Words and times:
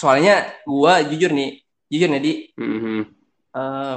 soalnya 0.00 0.48
gue 0.64 0.94
jujur 1.12 1.28
nih 1.36 1.60
jujur 1.92 2.08
nih 2.08 2.22
di 2.24 2.32
Mhm. 2.56 3.00
eh, 3.52 3.96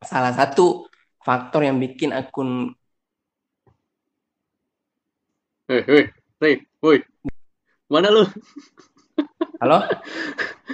salah 0.00 0.32
satu 0.32 0.86
faktor 1.18 1.66
yang 1.66 1.82
bikin 1.82 2.14
akun 2.14 2.70
eh, 5.66 6.06
Ray, 6.40 6.54
woi. 6.80 6.98
Mana 7.90 8.08
lu? 8.10 8.22
halo 9.60 9.82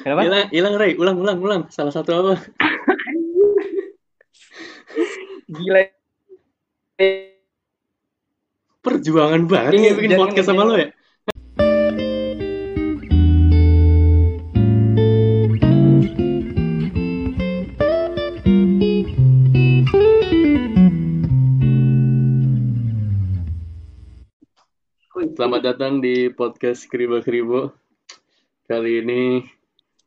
kenapa 0.04 0.20
Hilang, 0.22 0.46
hilang 0.52 0.74
Ray. 0.78 0.92
Ulang, 0.94 1.16
ulang, 1.18 1.38
ulang. 1.42 1.62
Salah 1.72 1.90
satu 1.90 2.12
apa? 2.12 2.32
gila 5.50 5.80
Perjuangan 8.80 9.42
banget 9.50 9.72
Ini 9.74 9.80
nih 9.82 9.92
bikin 9.98 10.10
podcast 10.14 10.46
sama 10.46 10.62
lo 10.62 10.78
ya. 10.78 10.88
Selamat 25.36 25.60
datang 25.68 26.00
di 26.00 26.32
podcast 26.32 26.88
Kribo 26.88 27.20
Kribo. 27.20 27.68
Kali 28.64 29.04
ini 29.04 29.44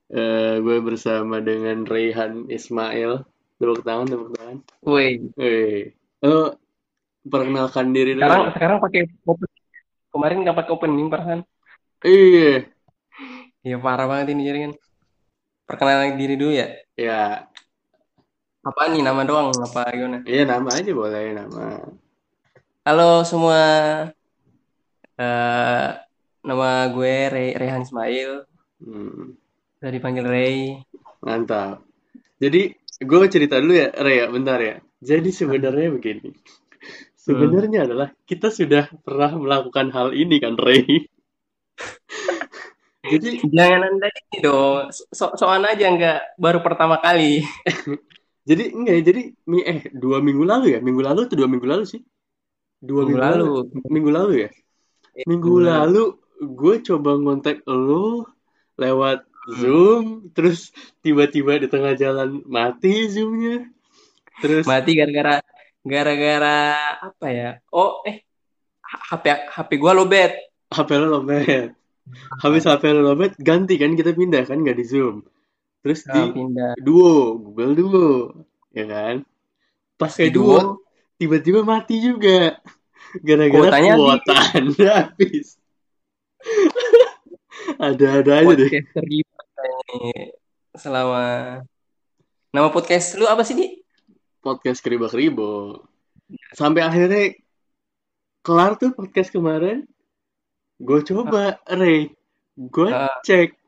eh, 0.09 0.57
gue 0.57 0.77
bersama 0.81 1.37
dengan 1.37 1.85
Rayhan 1.85 2.49
Ismail. 2.49 3.21
Tepuk 3.61 3.85
tangan, 3.85 4.09
tepuk 4.09 4.33
tangan. 4.33 4.57
Woi, 4.81 5.29
Weh, 5.37 5.93
lo 6.25 6.57
perkenalkan 7.21 7.93
diri 7.93 8.17
dulu. 8.17 8.25
sekarang 8.25 8.43
sekarang 8.57 8.77
pakai 8.81 9.01
open 9.29 9.47
kemarin 10.09 10.37
nggak 10.41 10.57
pakai 10.65 10.71
opening 10.73 11.07
perasaan 11.13 11.41
Iya, 12.01 12.65
ya 13.61 13.77
parah 13.77 14.09
banget 14.09 14.33
ini 14.33 14.49
jaringan 14.49 14.73
perkenalan 15.69 16.17
diri 16.17 16.41
dulu 16.41 16.57
ya 16.57 16.73
ya, 16.97 17.45
apa 18.65 18.81
nih 18.89 19.05
nama 19.05 19.21
doang 19.29 19.53
apa 19.53 19.93
gimana 19.93 20.25
iya 20.25 20.41
nama 20.49 20.73
aja 20.73 20.89
boleh 20.89 21.25
nama. 21.37 21.85
halo 22.81 23.21
semua 23.21 23.61
eh 25.19 25.87
nama 26.47 26.69
gue 26.95 27.15
Ray 27.27 27.49
Rehan 27.59 27.83
Ismail 27.83 28.47
Hmm, 28.79 29.35
udah 29.83 29.91
dipanggil 29.91 30.23
Ray 30.23 30.79
mantap. 31.19 31.83
Jadi 32.39 32.71
gue 33.03 33.27
cerita 33.27 33.59
dulu 33.59 33.75
ya, 33.75 33.91
Ray 33.91 34.23
ya, 34.23 34.31
bentar 34.31 34.55
ya. 34.55 34.79
Jadi 35.03 35.35
sebenarnya 35.35 35.91
begini. 35.91 36.31
Sebenarnya 37.19 37.83
adalah 37.83 38.15
kita 38.23 38.47
sudah 38.47 38.87
pernah 39.03 39.35
melakukan 39.35 39.91
hal 39.91 40.15
ini 40.15 40.39
kan, 40.39 40.55
Ray. 40.55 41.11
Jadi 43.11 43.43
jangan 43.51 43.81
anda 43.83 44.07
ini 44.11 44.37
dong 44.43 44.91
so 44.91 45.31
soan 45.39 45.63
aja 45.63 45.87
nggak 45.87 46.35
baru 46.35 46.59
pertama 46.59 46.99
kali 46.99 47.41
Jadi 48.49 48.73
enggak 48.73 48.95
ya, 48.97 49.01
jadi 49.13 49.21
eh 49.61 49.79
dua 49.93 50.25
minggu 50.25 50.41
lalu 50.41 50.73
ya, 50.73 50.79
minggu 50.81 51.05
lalu 51.05 51.29
atau 51.29 51.37
dua 51.37 51.45
minggu 51.45 51.69
lalu 51.69 51.85
sih? 51.85 52.01
Dua 52.81 53.05
Minggu 53.05 53.21
minggu, 53.21 53.21
lalu. 53.21 53.49
Minggu 53.85 54.09
lalu 54.09 54.33
ya? 54.47 54.49
Iya, 55.15 55.25
Minggu 55.27 55.59
minggu 55.59 55.67
lalu 55.67 56.03
gue 56.39 56.75
coba 56.85 57.11
ngontak 57.19 57.63
lo 57.67 58.27
lewat 58.79 59.25
Zoom, 59.49 60.29
terus 60.35 60.69
tiba-tiba 61.01 61.57
di 61.57 61.65
tengah 61.65 61.97
jalan 61.97 62.43
mati 62.45 63.09
Zoomnya. 63.09 63.65
Terus 64.39 64.63
mati 64.69 64.93
gara-gara 64.95 65.41
gara-gara 65.81 66.59
apa 67.01 67.27
ya 67.31 67.51
oh 67.71 68.03
eh 68.05 68.21
HP 68.83 69.25
HP 69.49 69.69
gua 69.79 69.95
lobet 69.95 70.31
HP 70.69 70.89
lo 71.01 71.07
lobet. 71.19 71.73
Habis 72.41 72.65
HP 72.65 72.83
lo 72.93 73.01
lobet, 73.13 73.37
ganti 73.37 73.77
kan 73.77 73.93
kita 73.93 74.13
pindah 74.13 74.45
kan 74.45 74.61
nggak 74.61 74.77
di 74.77 74.85
Zoom. 74.85 75.25
Terus 75.81 76.05
di 76.05 76.19
Ah, 76.19 76.29
pindah 76.29 76.71
Duo, 76.77 77.37
Google 77.37 77.73
Duo, 77.73 78.09
ya 78.73 78.85
kan? 78.85 79.25
Pas 79.97 80.13
kayak 80.13 80.33
Di 80.33 80.37
Duo. 80.37 80.81
tiba-tiba 81.17 81.61
mati 81.65 82.01
juga. 82.01 82.57
Gara-gara 83.19 83.73
Kuotanya 83.73 83.93
kuota 83.95 84.35
Anda 84.53 84.89
habis. 85.01 85.57
Ada-ada 87.77 88.31
aja 88.43 88.53
deh. 88.55 88.69
podcast 88.69 88.89
terlibat 88.93 89.47
ini 89.89 90.31
selama 90.73 91.23
nama 92.49 92.69
podcast 92.69 93.17
lu 93.17 93.25
apa 93.25 93.41
sih 93.41 93.55
di 93.55 93.67
Podcast 94.39 94.79
keribo-keribo. 94.79 95.83
Sampai 96.53 96.79
akhirnya 96.79 97.35
kelar 98.39 98.79
tuh 98.79 98.95
podcast 98.95 99.29
kemarin. 99.29 99.83
Gue 100.79 101.03
coba, 101.03 101.59
Ray. 101.67 102.15
Gue 102.55 102.87
Ah. 102.87 103.19
cek. 103.19 103.59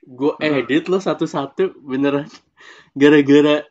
Gue 0.00 0.32
Hmm. 0.34 0.64
edit 0.64 0.88
lo 0.88 0.96
satu-satu 0.96 1.76
beneran. 1.78 2.24
Gara-gara 2.94 3.68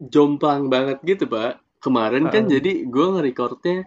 jomplang 0.00 0.72
banget 0.72 1.04
gitu, 1.04 1.28
Pak. 1.28 1.60
Kemarin 1.76 2.32
kan 2.32 2.44
Ah. 2.44 2.50
jadi 2.50 2.88
gue 2.88 3.06
nge-recordnya 3.12 3.84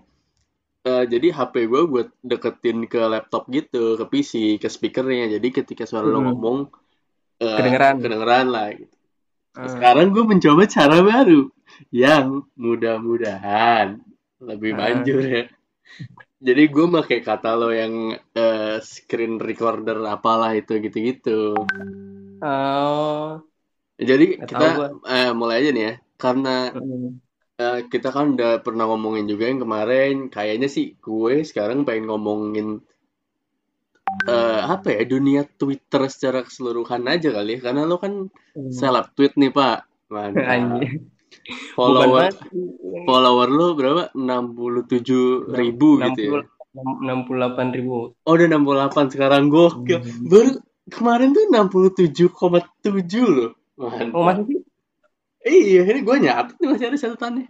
eh, 0.81 1.03
jadi 1.05 1.27
HP 1.29 1.67
gue 1.67 1.81
gue 1.85 2.03
deketin 2.21 2.85
ke 2.85 2.99
laptop 2.99 3.47
gitu, 3.47 3.95
ke 3.95 4.05
PC, 4.05 4.31
ke 4.57 4.67
speakernya. 4.67 5.27
Jadi 5.29 5.47
ketika 5.51 5.83
suara 5.83 6.05
lo 6.05 6.19
Hmm. 6.19 6.27
ngomong 6.31 6.57
eh, 7.39 7.55
Kedengeran. 7.55 7.95
kedengeran 7.99 8.47
lah 8.49 8.67
gitu. 8.75 8.95
Ah. 9.55 9.67
Sekarang 9.67 10.11
gue 10.11 10.23
mencoba 10.23 10.63
cara 10.65 10.97
baru 10.99 11.49
yang 11.89 12.43
mudah-mudahan 12.53 13.99
lebih 14.39 14.71
Ah. 14.73 14.77
manjur 14.77 15.19
ya. 15.23 15.43
Jadi 16.39 16.63
gue 16.67 16.85
pakai 16.87 17.19
kata 17.19 17.51
lo 17.53 17.71
yang 17.71 18.15
eh, 18.31 18.77
screen 18.79 19.35
recorder 19.37 19.99
apalah 20.05 20.55
itu 20.55 20.79
gitu-gitu. 20.79 21.55
oh 22.39 23.27
Jadi 23.99 24.39
Nggak 24.39 24.47
kita 24.47 24.65
eh, 25.05 25.31
mulai 25.35 25.59
aja 25.59 25.69
nih 25.75 25.83
ya. 25.83 25.93
Karena 26.15 26.71
hmm. 26.71 27.19
Eh, 27.59 27.79
kita 27.91 28.09
kan 28.15 28.39
udah 28.39 28.63
pernah 28.63 28.87
ngomongin 28.87 29.27
juga 29.27 29.51
yang 29.51 29.59
kemarin. 29.59 30.31
Kayaknya 30.31 30.71
sih 30.71 30.95
gue 30.97 31.43
sekarang 31.43 31.83
pengen 31.83 32.07
ngomongin 32.07 32.79
eh, 34.25 34.61
apa 34.63 34.95
ya 34.95 35.03
dunia 35.05 35.45
Twitter 35.45 36.07
secara 36.09 36.41
keseluruhan 36.47 37.03
aja 37.05 37.29
kali 37.35 37.59
ya. 37.59 37.69
Karena 37.69 37.83
lo 37.83 37.99
kan 37.99 38.31
Hmm. 38.59 38.73
seleb 38.73 39.13
tweet 39.15 39.37
nih 39.39 39.51
pak. 39.53 39.85
Mantap. 40.09 40.81
Follower 41.77 42.33
follower 43.05 43.47
lo 43.53 43.67
berapa? 43.77 44.09
67 44.17 45.53
ribu 45.53 46.01
gitu 46.01 46.21
ya. 46.25 46.41
68 46.73 47.75
ribu. 47.77 48.17
Oh 48.25 48.33
udah 48.33 48.47
68 48.49 49.13
sekarang 49.13 49.47
gokil. 49.47 50.01
Hmm. 50.01 50.25
Baru 50.25 50.51
kemarin 50.89 51.29
tuh 51.31 51.45
67,7 51.53 53.23
loh. 53.29 53.51
Mantap. 53.77 54.11
Oh 54.17 54.23
masih 54.25 54.43
sih? 54.49 54.59
Iya, 55.43 55.87
ini 55.87 56.01
gue 56.03 56.17
nyatet 56.19 56.55
nih 56.59 56.67
masih 56.67 56.85
ada 56.91 56.97
catatannya. 56.99 57.47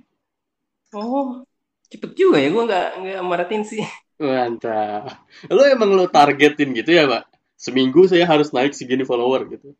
Oh 0.94 1.46
cepet 1.90 2.12
juga 2.14 2.38
ya, 2.38 2.50
gue 2.54 2.64
nggak 2.70 2.88
nggak 3.02 3.22
maratin 3.26 3.66
sih. 3.66 3.82
Mantap. 4.22 5.10
Lo 5.50 5.66
emang 5.66 5.90
lo 5.98 6.06
targetin 6.06 6.70
gitu 6.78 6.94
ya, 6.94 7.10
Pak? 7.10 7.26
Seminggu 7.58 8.06
saya 8.06 8.30
harus 8.30 8.54
naik 8.54 8.78
segini 8.78 9.04
follower 9.04 9.50
gitu. 9.50 9.74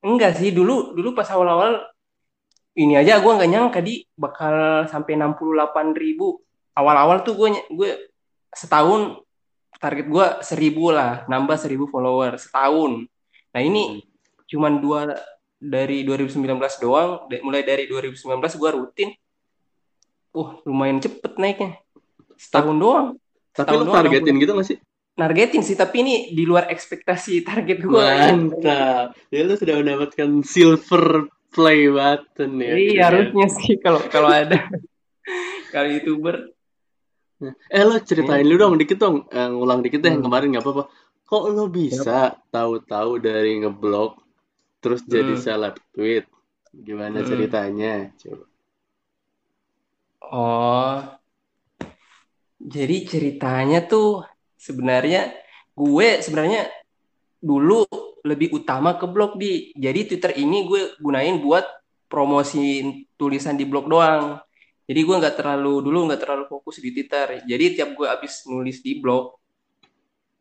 Enggak 0.00 0.40
sih, 0.40 0.50
dulu 0.50 0.96
dulu 0.96 1.12
pas 1.12 1.28
awal-awal 1.28 1.84
ini 2.76 2.96
aja 2.96 3.20
gue 3.20 3.32
nggak 3.32 3.50
nyangka 3.52 3.80
di 3.84 4.04
bakal 4.16 4.86
sampai 4.88 5.14
68 5.20 5.92
ribu. 5.92 6.40
Awal-awal 6.76 7.24
tuh 7.24 7.36
gue 7.36 7.48
gue 7.72 7.90
setahun 8.52 9.20
target 9.76 10.08
gue 10.08 10.26
seribu 10.40 10.88
lah, 10.92 11.28
nambah 11.28 11.56
seribu 11.60 11.84
follower 11.88 12.40
setahun. 12.40 13.04
Nah 13.52 13.60
ini 13.60 14.00
cuman 14.46 14.78
dua 14.80 15.12
dari 15.56 16.04
2019 16.04 16.44
doang, 16.78 17.24
mulai 17.42 17.64
dari 17.64 17.88
2019 17.88 18.20
gue 18.60 18.70
rutin. 18.70 19.10
Uh, 20.36 20.60
lumayan 20.68 21.00
cepet 21.00 21.32
naiknya. 21.40 21.80
Setahun 22.36 22.76
doang. 22.76 23.06
Tapi 23.56 23.72
Setahun 23.72 23.80
lo 23.80 23.84
doang, 23.88 23.96
targetin 24.04 24.36
gitu 24.36 24.52
gak 24.52 24.68
sih? 24.68 24.78
Nargetin 25.16 25.64
sih, 25.64 25.76
tapi 25.80 26.04
ini 26.04 26.14
di 26.36 26.44
luar 26.44 26.68
ekspektasi 26.68 27.40
target 27.40 27.80
gue. 27.80 27.96
Mantap. 27.96 29.16
Ya 29.32 29.40
lo 29.48 29.56
sudah 29.56 29.80
mendapatkan 29.80 30.44
silver 30.44 31.32
play 31.48 31.88
button 31.88 32.60
ya. 32.60 32.76
Iya, 32.76 33.02
harusnya 33.08 33.48
sih 33.48 33.80
kalau 33.80 34.04
kalau 34.12 34.28
ada. 34.28 34.60
kalau 35.72 35.88
YouTuber 35.88 36.52
Eh 37.68 37.84
lo 37.84 38.00
ceritain 38.00 38.48
lu 38.48 38.56
dong 38.56 38.80
dikit 38.80 38.96
dong, 38.96 39.28
Eh, 39.28 39.48
ngulang 39.48 39.84
dikit 39.84 40.00
deh 40.00 40.08
yang 40.08 40.24
Hmm. 40.24 40.28
kemarin 40.32 40.48
nggak 40.56 40.64
apa-apa. 40.64 40.84
Kok 41.24 41.44
lo 41.52 41.64
bisa 41.68 42.32
tahu-tahu 42.48 43.20
dari 43.20 43.60
ngeblok 43.60 44.20
terus 44.82 45.02
jadi 45.04 45.34
Hmm. 45.34 45.42
seleb 45.42 45.74
tweet? 45.92 46.26
Gimana 46.72 47.22
Hmm. 47.22 47.28
ceritanya? 47.28 48.12
Coba. 48.20 48.44
Oh, 50.26 50.98
jadi 52.58 52.96
ceritanya 53.06 53.86
tuh 53.86 54.26
sebenarnya 54.58 55.30
gue 55.72 56.08
sebenarnya 56.18 56.66
dulu 57.38 57.86
lebih 58.26 58.50
utama 58.58 58.98
ke 58.98 59.06
blog 59.06 59.38
di. 59.38 59.70
Jadi 59.78 60.00
Twitter 60.10 60.34
ini 60.34 60.66
gue 60.66 60.98
gunain 60.98 61.38
buat 61.38 61.62
promosi 62.10 62.82
tulisan 63.14 63.54
di 63.54 63.62
blog 63.62 63.86
doang. 63.86 64.42
Jadi 64.86 65.00
gue 65.02 65.16
nggak 65.18 65.36
terlalu 65.38 65.82
dulu 65.82 66.10
nggak 66.10 66.20
terlalu 66.22 66.44
fokus 66.50 66.82
di 66.82 66.90
Twitter. 66.90 67.42
Jadi 67.46 67.78
tiap 67.78 67.94
gue 67.94 68.06
habis 68.06 68.42
nulis 68.50 68.82
di 68.82 68.98
blog, 68.98 69.34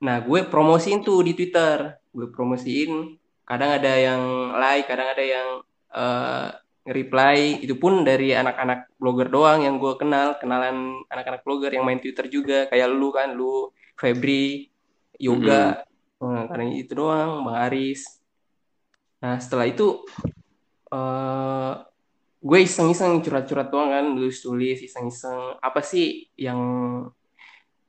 nah 0.02 0.18
gue 0.22 0.46
promosiin 0.50 1.02
tuh 1.06 1.22
di 1.26 1.34
Twitter. 1.38 1.98
gue 2.16 2.32
promosiin 2.32 3.20
kadang 3.46 3.72
ada 3.78 3.94
yang 3.94 4.22
like 4.58 4.90
kadang 4.90 5.08
ada 5.14 5.24
yang 5.24 5.48
uh, 5.94 6.50
nge-reply 6.86 7.66
itu 7.66 7.74
pun 7.82 8.06
dari 8.06 8.34
anak-anak 8.34 8.94
blogger 9.02 9.30
doang 9.30 9.66
yang 9.66 9.82
gue 9.82 9.94
kenal. 9.98 10.38
Kenalan 10.38 11.06
anak-anak 11.10 11.42
blogger 11.42 11.74
yang 11.74 11.86
main 11.86 11.98
Twitter 11.98 12.30
juga. 12.30 12.70
Kayak 12.70 12.94
lu 12.94 13.10
kan 13.10 13.34
lu 13.34 13.74
Febri 13.98 14.70
Yoga. 15.18 15.86
Mm 16.22 16.26
-hmm. 16.26 16.34
nah, 16.34 16.44
kadang 16.50 16.70
itu 16.74 16.92
doang 16.94 17.32
Bang 17.42 17.58
Aris. 17.70 18.22
Nah 19.22 19.42
setelah 19.42 19.66
itu 19.66 20.06
uh, 20.94 21.74
gue 22.46 22.60
iseng-iseng 22.62 23.26
curhat-curhat 23.26 23.74
doang 23.74 23.90
kan 23.90 24.06
tulis-tulis 24.14 24.86
iseng-iseng. 24.86 25.58
Apa 25.58 25.82
sih 25.82 26.30
yang 26.38 26.62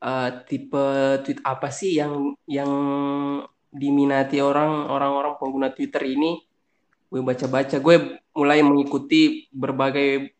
uh, 0.00 0.30
tipe 0.48 1.20
tweet 1.20 1.40
apa 1.44 1.68
sih 1.68 2.00
yang 2.00 2.32
yang 2.48 2.72
diminati 3.76 4.40
orang 4.40 4.88
orang-orang 4.88 5.36
pengguna 5.36 5.68
Twitter 5.70 6.02
ini 6.08 6.40
gue 7.06 7.20
baca-baca 7.22 7.76
gue 7.78 7.96
mulai 8.34 8.60
mengikuti 8.64 9.46
berbagai 9.54 10.36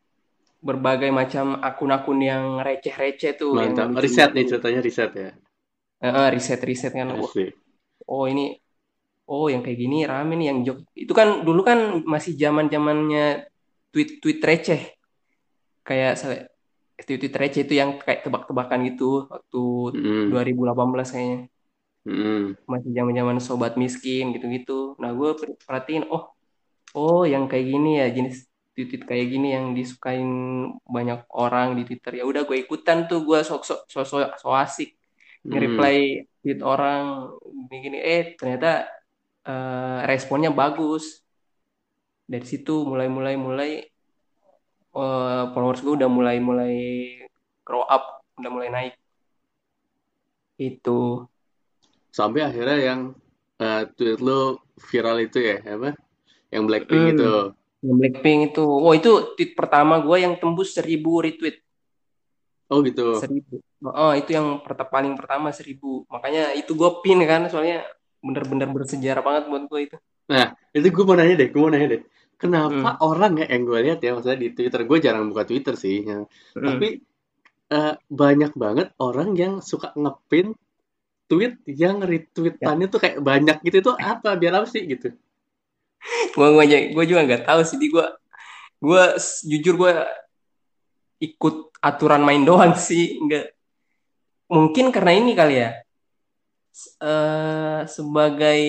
berbagai 0.61 1.15
macam 1.15 1.62
akun-akun 1.62 2.19
yang 2.19 2.44
receh-receh 2.59 3.38
tuh 3.38 3.55
mantap. 3.55 3.93
yang 3.93 4.03
riset 4.03 4.31
nih 4.35 4.44
ceritanya 4.50 4.81
riset 4.83 5.11
ya. 5.15 5.31
Uh, 6.03 6.29
riset 6.35 6.61
riset 6.67 6.93
kan. 6.93 7.15
Oh 8.11 8.27
ini 8.27 8.59
oh 9.31 9.47
yang 9.47 9.62
kayak 9.62 9.79
gini 9.79 10.03
rame 10.06 10.35
nih 10.38 10.47
yang 10.50 10.59
jok 10.67 10.79
itu 10.94 11.12
kan 11.15 11.47
dulu 11.47 11.62
kan 11.62 12.03
masih 12.03 12.35
zaman 12.35 12.67
zamannya 12.67 13.47
tweet 13.94 14.19
tweet 14.19 14.43
receh. 14.43 14.83
Kayak 15.87 16.19
tweet 16.99 17.21
tweet 17.23 17.37
receh 17.38 17.62
itu 17.62 17.75
yang 17.79 18.03
kayak 18.03 18.27
tebak-tebakan 18.27 18.91
gitu 18.91 19.31
waktu 19.31 19.65
mm. 19.94 20.35
2018 20.35 21.15
kayaknya 21.15 21.38
mm. 22.06 22.70
masih 22.70 22.91
zaman 22.94 23.12
zaman 23.19 23.37
sobat 23.43 23.75
miskin 23.75 24.31
gitu-gitu. 24.31 24.94
Nah 25.03 25.11
gue 25.12 25.35
perhatiin 25.67 26.06
oh 26.06 26.31
oh 26.94 27.26
yang 27.26 27.50
kayak 27.50 27.67
gini 27.67 27.99
ya 28.00 28.06
jenis 28.14 28.47
tweet, 28.73 29.03
kayak 29.08 29.26
gini 29.32 29.56
yang 29.56 29.73
disukain 29.75 30.29
banyak 30.87 31.26
orang 31.35 31.75
di 31.76 31.82
twitter. 31.88 32.23
Ya 32.23 32.25
udah 32.25 32.47
gue 32.47 32.62
ikutan 32.62 33.11
tuh 33.11 33.26
gue 33.26 33.43
sok 33.43 33.67
sok 33.67 33.81
so, 33.91 34.00
so, 34.06 34.17
so 34.38 34.49
asik 34.55 34.94
nge-reply 35.47 36.26
tweet 36.43 36.61
orang 36.62 37.31
begini 37.70 37.99
eh 38.03 38.35
ternyata 38.38 38.87
uh, 39.49 40.06
responnya 40.06 40.55
bagus. 40.55 41.26
Dari 42.26 42.43
situ 42.43 42.82
mulai 42.82 43.06
mulai 43.06 43.35
mulai 43.38 43.70
uh, 44.99 45.55
followers 45.55 45.82
gue 45.82 45.94
udah 45.94 46.11
mulai 46.11 46.37
mulai 46.43 46.75
grow 47.62 47.87
up 47.87 48.26
udah 48.38 48.50
mulai 48.52 48.69
naik. 48.70 48.94
Itu 50.56 51.29
sampai 52.17 52.49
akhirnya 52.49 52.79
yang 52.81 53.01
uh, 53.61 53.83
tweet 53.93 54.25
lo 54.25 54.65
viral 54.89 55.21
itu 55.21 55.39
ya 55.45 55.61
apa? 55.61 55.93
Yang 56.49 56.65
Blackpink 56.65 57.03
hmm, 57.05 57.13
itu. 57.13 57.33
Yang 57.85 57.97
Blackpink 58.01 58.41
itu. 58.53 58.65
Oh 58.65 58.93
itu 58.97 59.37
tweet 59.37 59.53
pertama 59.53 60.01
gue 60.01 60.17
yang 60.25 60.41
tembus 60.41 60.73
seribu 60.73 61.21
retweet. 61.21 61.61
Oh 62.73 62.81
gitu. 62.81 63.21
Seribu. 63.21 63.61
Oh 63.85 64.17
itu 64.17 64.33
yang 64.33 64.65
paling 64.65 65.13
pertama 65.13 65.53
seribu. 65.53 66.09
Makanya 66.09 66.57
itu 66.57 66.73
gue 66.73 66.91
pin 67.05 67.21
kan 67.29 67.53
soalnya 67.53 67.85
bener-bener 68.25 68.73
bersejarah 68.73 69.21
banget 69.21 69.53
buat 69.53 69.65
gue 69.69 69.81
itu. 69.93 69.97
Nah 70.33 70.57
itu 70.73 70.89
gue 70.89 71.05
mau 71.05 71.15
nanya 71.21 71.37
deh 71.37 71.49
gue 71.53 71.61
mau 71.61 71.69
nanya 71.69 72.01
deh. 72.01 72.03
Kenapa 72.37 72.97
hmm. 72.97 73.05
orang 73.05 73.33
ya 73.45 73.47
yang 73.53 73.62
gue 73.69 73.79
lihat 73.85 74.01
ya? 74.01 74.17
Maksudnya 74.17 74.41
di 74.41 74.49
Twitter 74.57 74.81
gue 74.89 74.99
jarang 75.05 75.29
buka 75.29 75.45
Twitter 75.45 75.77
sih. 75.77 76.01
Ya. 76.01 76.25
hmm. 76.25 76.65
tapi 76.65 76.89
uh, 77.77 77.95
banyak 78.09 78.53
banget 78.57 78.89
orang 79.05 79.37
yang 79.37 79.61
suka 79.61 79.93
ngepin 79.93 80.57
tweet 81.26 81.62
yang 81.67 82.02
retweetannya 82.02 82.87
ya. 82.87 82.93
tuh 82.93 83.00
kayak 83.02 83.19
banyak 83.23 83.56
gitu 83.67 83.76
itu 83.82 83.93
apa 83.99 84.34
biar 84.38 84.62
apa 84.62 84.67
sih 84.70 84.82
gitu. 84.87 85.14
Gue 86.34 86.49
gue 86.55 86.64
gue 86.94 87.05
juga 87.06 87.20
nggak 87.26 87.44
tahu 87.46 87.61
sih 87.67 87.78
di. 87.78 87.90
Gue 87.90 88.06
gue 88.78 89.05
jujur 89.50 89.75
gue 89.75 89.93
ikut 91.23 91.56
aturan 91.82 92.23
main 92.23 92.43
doang 92.46 92.75
sih 92.88 93.19
nggak. 93.19 93.46
Mungkin 94.46 94.94
karena 94.94 95.12
ini 95.19 95.32
kali 95.34 95.55
ya. 95.62 95.70
Uh, 97.00 97.88
sebagai 97.88 98.61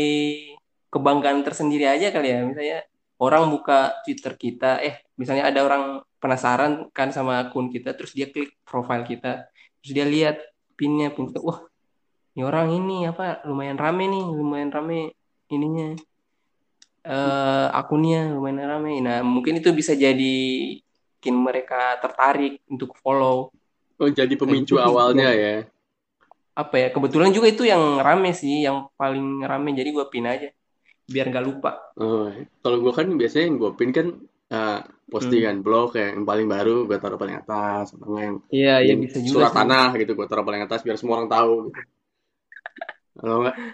kebanggaan 0.90 1.44
tersendiri 1.46 1.86
aja 1.86 2.10
kali 2.10 2.34
ya. 2.34 2.42
Misalnya 2.42 2.80
orang 3.22 3.50
buka 3.52 4.00
Twitter 4.06 4.34
kita, 4.38 4.80
eh 4.82 5.04
misalnya 5.20 5.50
ada 5.50 5.60
orang 5.62 5.84
penasaran 6.18 6.90
kan 6.96 7.14
sama 7.14 7.46
akun 7.46 7.70
kita, 7.70 7.94
terus 7.94 8.14
dia 8.14 8.30
klik 8.30 8.58
profile 8.66 9.06
kita, 9.06 9.46
terus 9.82 9.92
dia 9.94 10.06
lihat 10.06 10.38
pinnya, 10.78 11.14
pin 11.14 11.30
kita, 11.30 11.42
wah 11.42 11.67
ini 12.38 12.46
orang 12.46 12.70
ini 12.70 13.10
apa 13.10 13.42
lumayan 13.50 13.82
rame 13.82 14.06
nih, 14.06 14.26
lumayan 14.30 14.70
rame 14.70 15.18
ininya 15.50 15.98
uh, 17.02 17.74
akunnya 17.74 18.30
lumayan 18.30 18.78
rame. 18.78 19.02
Nah 19.02 19.26
mungkin 19.26 19.58
itu 19.58 19.74
bisa 19.74 19.98
jadi 19.98 20.38
bikin 21.18 21.34
mereka 21.34 21.98
tertarik 21.98 22.62
untuk 22.70 22.94
follow. 23.02 23.50
Oh 23.98 24.10
jadi 24.14 24.30
pemicu 24.38 24.78
nah, 24.78 24.86
awalnya 24.86 25.34
ya? 25.34 25.66
Apa 26.54 26.78
ya 26.78 26.88
kebetulan 26.94 27.34
juga 27.34 27.50
itu 27.50 27.66
yang 27.66 27.98
rame 28.06 28.38
sih, 28.38 28.62
yang 28.62 28.86
paling 28.94 29.42
rame 29.42 29.74
jadi 29.74 29.90
gue 29.90 30.06
pin 30.06 30.30
aja 30.30 30.54
biar 31.10 31.34
nggak 31.34 31.46
lupa. 31.48 31.90
Oh, 31.98 32.30
kalau 32.62 32.78
gue 32.86 32.94
kan 32.94 33.10
biasanya 33.18 33.50
yang 33.50 33.58
gue 33.58 33.72
pin 33.74 33.90
kan 33.90 34.08
uh, 34.54 34.86
postingan 35.10 35.58
hmm. 35.58 35.66
blog 35.66 35.98
yang 35.98 36.22
paling 36.22 36.46
baru 36.46 36.86
gue 36.86 37.02
taruh 37.02 37.18
paling 37.18 37.42
atas, 37.42 37.98
sama 37.98 38.22
yang 38.22 38.38
iya 38.54 38.78
iya 38.86 38.94
bisa 38.94 39.18
juga 39.26 39.50
surat 39.50 39.52
sih. 39.56 39.58
tanah 39.58 39.90
gitu 39.98 40.14
gue 40.14 40.28
taruh 40.30 40.46
paling 40.46 40.62
atas 40.62 40.86
biar 40.86 41.02
semua 41.02 41.18
orang 41.18 41.34
tahu. 41.34 41.74
Gitu. 41.74 41.97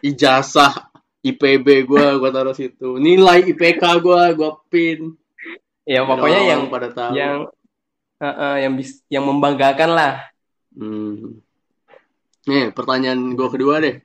Ijazah 0.04 0.94
IPB 1.24 1.88
gue 1.88 2.06
gue 2.20 2.30
taruh 2.36 2.56
situ, 2.56 3.00
nilai 3.00 3.48
IPK 3.48 3.84
gue 4.04 4.22
gue 4.36 4.52
pin. 4.68 5.00
Ya 5.88 6.04
pokoknya 6.04 6.42
yang 6.48 6.62
pada 6.68 6.92
tahu. 6.92 7.16
yang 7.16 7.48
uh, 8.20 8.28
uh, 8.28 8.56
yang 8.60 8.76
bis, 8.76 9.04
yang 9.08 9.24
membanggakan 9.28 9.96
lah. 9.96 10.16
Hmm. 10.76 11.40
Nih 12.44 12.76
pertanyaan 12.76 13.40
gue 13.40 13.48
kedua 13.48 13.80
deh, 13.80 14.04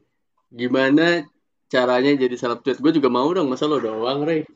gimana 0.51 1.27
caranya 1.67 2.15
jadi 2.15 2.35
seleb 2.39 2.63
tweet? 2.63 2.79
Gue 2.79 2.95
juga 2.95 3.11
mau 3.11 3.27
dong 3.35 3.51
masa 3.51 3.67
lo 3.67 3.83
doang 3.83 4.23
Rey? 4.23 4.47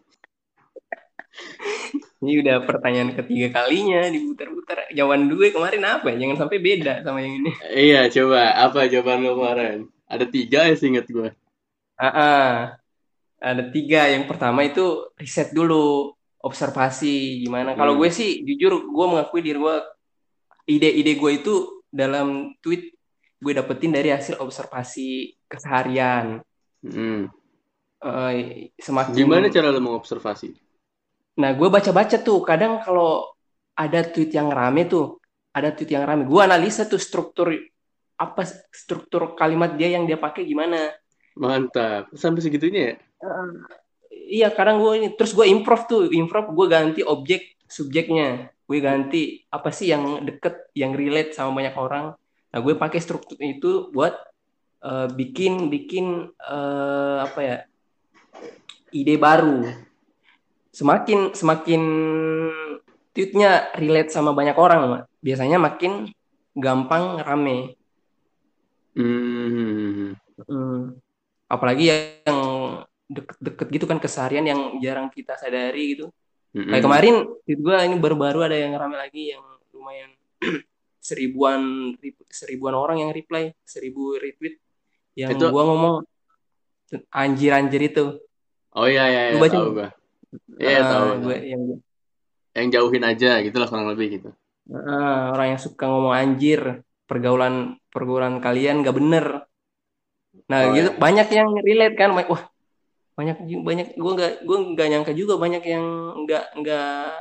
Ini 2.23 2.47
udah 2.47 2.63
pertanyaan 2.63 3.19
ketiga 3.19 3.67
kalinya 3.67 4.07
diputar-putar. 4.07 4.87
Jawaban 4.95 5.27
gue 5.27 5.51
kemarin 5.51 5.83
apa 5.83 6.15
ya? 6.15 6.23
Jangan 6.23 6.47
sampai 6.47 6.63
beda 6.63 7.03
sama 7.03 7.19
yang 7.27 7.43
ini. 7.43 7.51
Iya 7.75 8.07
coba. 8.07 8.55
Apa 8.55 8.87
jawaban 8.87 9.27
lo 9.27 9.35
kemarin 9.35 9.91
ada 10.13 10.29
tiga 10.29 10.69
ya 10.69 10.77
inget 10.77 11.09
gue 11.09 11.33
ah 11.97 12.07
uh 12.07 12.57
ada 13.43 13.75
tiga 13.75 14.07
yang 14.07 14.31
pertama 14.31 14.63
itu 14.63 15.11
riset 15.19 15.51
dulu 15.51 16.15
observasi 16.39 17.43
gimana 17.43 17.75
hmm. 17.75 17.79
kalau 17.81 17.99
gue 17.99 18.07
sih 18.07 18.47
jujur 18.47 18.87
gue 18.87 19.07
mengakui 19.11 19.43
diri 19.43 19.59
gue 19.59 19.77
ide-ide 20.71 21.19
gue 21.19 21.31
itu 21.43 21.55
dalam 21.91 22.55
tweet 22.63 22.95
gue 23.43 23.53
dapetin 23.57 23.91
dari 23.91 24.15
hasil 24.15 24.39
observasi 24.39 25.35
keseharian 25.51 26.39
Hmm. 26.83 27.31
Uh, 28.03 28.67
semakin 28.83 29.15
gimana 29.15 29.47
cara 29.47 29.71
lo 29.71 29.79
mengobservasi? 29.79 30.51
Nah, 31.39 31.55
gue 31.55 31.69
baca-baca 31.71 32.19
tuh. 32.19 32.43
Kadang 32.43 32.83
kalau 32.83 33.31
ada 33.79 34.03
tweet 34.03 34.35
yang 34.35 34.51
rame 34.51 34.91
tuh, 34.91 35.23
ada 35.55 35.71
tweet 35.71 35.95
yang 35.95 36.03
rame, 36.03 36.27
gue 36.27 36.41
analisa 36.43 36.85
tuh 36.91 36.99
struktur 36.99 37.55
apa 38.23 38.47
struktur 38.71 39.35
kalimat 39.35 39.75
dia 39.75 39.99
yang 39.99 40.07
dia 40.07 40.15
pakai 40.15 40.47
gimana. 40.47 40.95
Mantap. 41.35 42.15
Sampai 42.15 42.47
segitunya 42.47 42.83
ya? 42.83 42.95
Uh, 43.19 43.67
iya, 44.11 44.49
kadang 44.55 44.79
gue 44.79 44.93
ini 45.03 45.09
terus 45.19 45.35
gue 45.35 45.47
improv 45.51 45.91
tuh, 45.91 46.07
improv 46.15 46.55
gue 46.55 46.67
ganti 46.71 47.01
objek 47.03 47.59
subjeknya. 47.67 48.55
Gue 48.63 48.79
ganti 48.79 49.43
apa 49.51 49.75
sih 49.75 49.91
yang 49.91 50.23
deket, 50.23 50.71
yang 50.79 50.95
relate 50.95 51.35
sama 51.35 51.51
banyak 51.51 51.75
orang. 51.75 52.15
Nah, 52.53 52.59
gue 52.63 52.75
pakai 52.79 53.01
struktur 53.03 53.41
itu 53.43 53.91
buat 53.91 54.15
uh, 54.85 55.09
bikin 55.11 55.71
bikin 55.71 56.31
uh, 56.43 57.19
apa 57.25 57.41
ya 57.41 57.57
ide 58.93 59.17
baru 59.17 59.73
semakin 60.75 61.33
semakin 61.33 61.83
tweetnya 63.17 63.73
relate 63.77 64.13
sama 64.13 64.37
banyak 64.37 64.57
orang 64.57 65.05
biasanya 65.25 65.57
makin 65.57 66.13
gampang 66.53 67.21
rame 67.25 67.77
hmm. 68.97 70.17
Hmm. 70.49 70.81
apalagi 71.49 71.93
yang 71.93 72.39
deket-deket 73.13 73.67
gitu 73.69 73.85
kan 73.85 73.99
keseharian 74.01 74.47
yang 74.49 74.61
jarang 74.81 75.13
kita 75.13 75.37
sadari 75.37 75.97
gitu 75.97 76.07
hmm. 76.57 76.69
kayak 76.73 76.85
kemarin 76.85 77.15
gue 77.45 77.77
ini 77.85 77.97
baru-baru 78.01 78.49
ada 78.49 78.57
yang 78.57 78.73
rame 78.77 78.97
lagi 78.97 79.37
yang 79.37 79.45
lumayan 79.73 80.11
seribuan 81.03 81.93
seribuan 82.31 82.79
orang 82.79 83.03
yang 83.03 83.11
reply 83.11 83.51
seribu 83.67 84.15
retweet 84.17 84.63
yang 85.19 85.35
itu... 85.35 85.45
gua 85.51 85.63
ngomong 85.67 85.97
anjir 87.11 87.53
anjir 87.53 87.83
itu 87.91 88.05
oh 88.73 88.87
iya 88.87 89.11
iya, 89.11 89.23
iya 89.35 89.49
tahu 89.51 89.69
gua 89.75 89.89
iya 90.63 90.79
uh, 90.79 90.87
tahu 90.89 91.07
gua 91.27 91.37
yang 91.43 91.63
yang 92.55 92.67
jauhin 92.71 93.05
aja 93.05 93.43
gitu 93.43 93.57
lah 93.59 93.67
kurang 93.67 93.91
lebih 93.91 94.21
gitu 94.21 94.31
uh, 94.71 95.35
orang 95.35 95.57
yang 95.57 95.61
suka 95.61 95.85
ngomong 95.91 96.15
anjir 96.15 96.87
pergaulan 97.13 97.77
pergaulan 97.93 98.41
kalian 98.41 98.81
gak 98.81 98.97
bener 98.97 99.45
nah 100.49 100.65
oh, 100.65 100.73
gitu 100.73 100.97
iya. 100.97 100.99
banyak 100.99 101.29
yang 101.29 101.49
relate 101.61 101.97
kan 102.01 102.17
wah 102.17 102.43
banyak 103.13 103.37
banyak 103.45 103.87
gue 103.93 104.13
nggak 104.17 104.33
gue 104.49 104.59
nggak 104.73 104.89
nyangka 104.89 105.13
juga 105.13 105.37
banyak 105.37 105.61
yang 105.69 105.85
nggak 106.25 106.45
nggak 106.57 107.13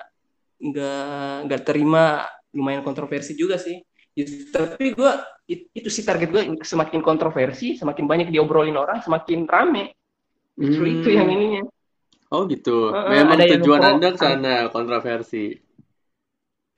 nggak 0.63 1.03
nggak 1.51 1.61
terima 1.67 2.23
lumayan 2.55 2.79
kontroversi 2.87 3.35
juga 3.35 3.59
sih 3.59 3.83
Gitu. 4.11 4.51
tapi 4.51 4.91
gue 4.91 5.11
itu 5.47 5.87
sih 5.87 6.03
target 6.03 6.27
gue 6.35 6.43
semakin 6.67 6.99
kontroversi 6.99 7.79
semakin 7.79 8.11
banyak 8.11 8.27
diobrolin 8.27 8.75
orang 8.75 8.99
semakin 8.99 9.47
rame 9.47 9.95
Justru 10.59 10.83
Hmm. 10.83 10.95
itu 10.99 11.09
yang 11.15 11.27
ininya 11.31 11.63
Oh 12.31 12.47
gitu. 12.47 12.95
Memang 12.95 13.35
ada 13.35 13.43
yang 13.43 13.59
tujuan 13.59 13.79
pro, 13.83 13.89
Anda 13.91 14.07
ke 14.15 14.19
sana 14.23 14.55
kontroversi. 14.71 15.51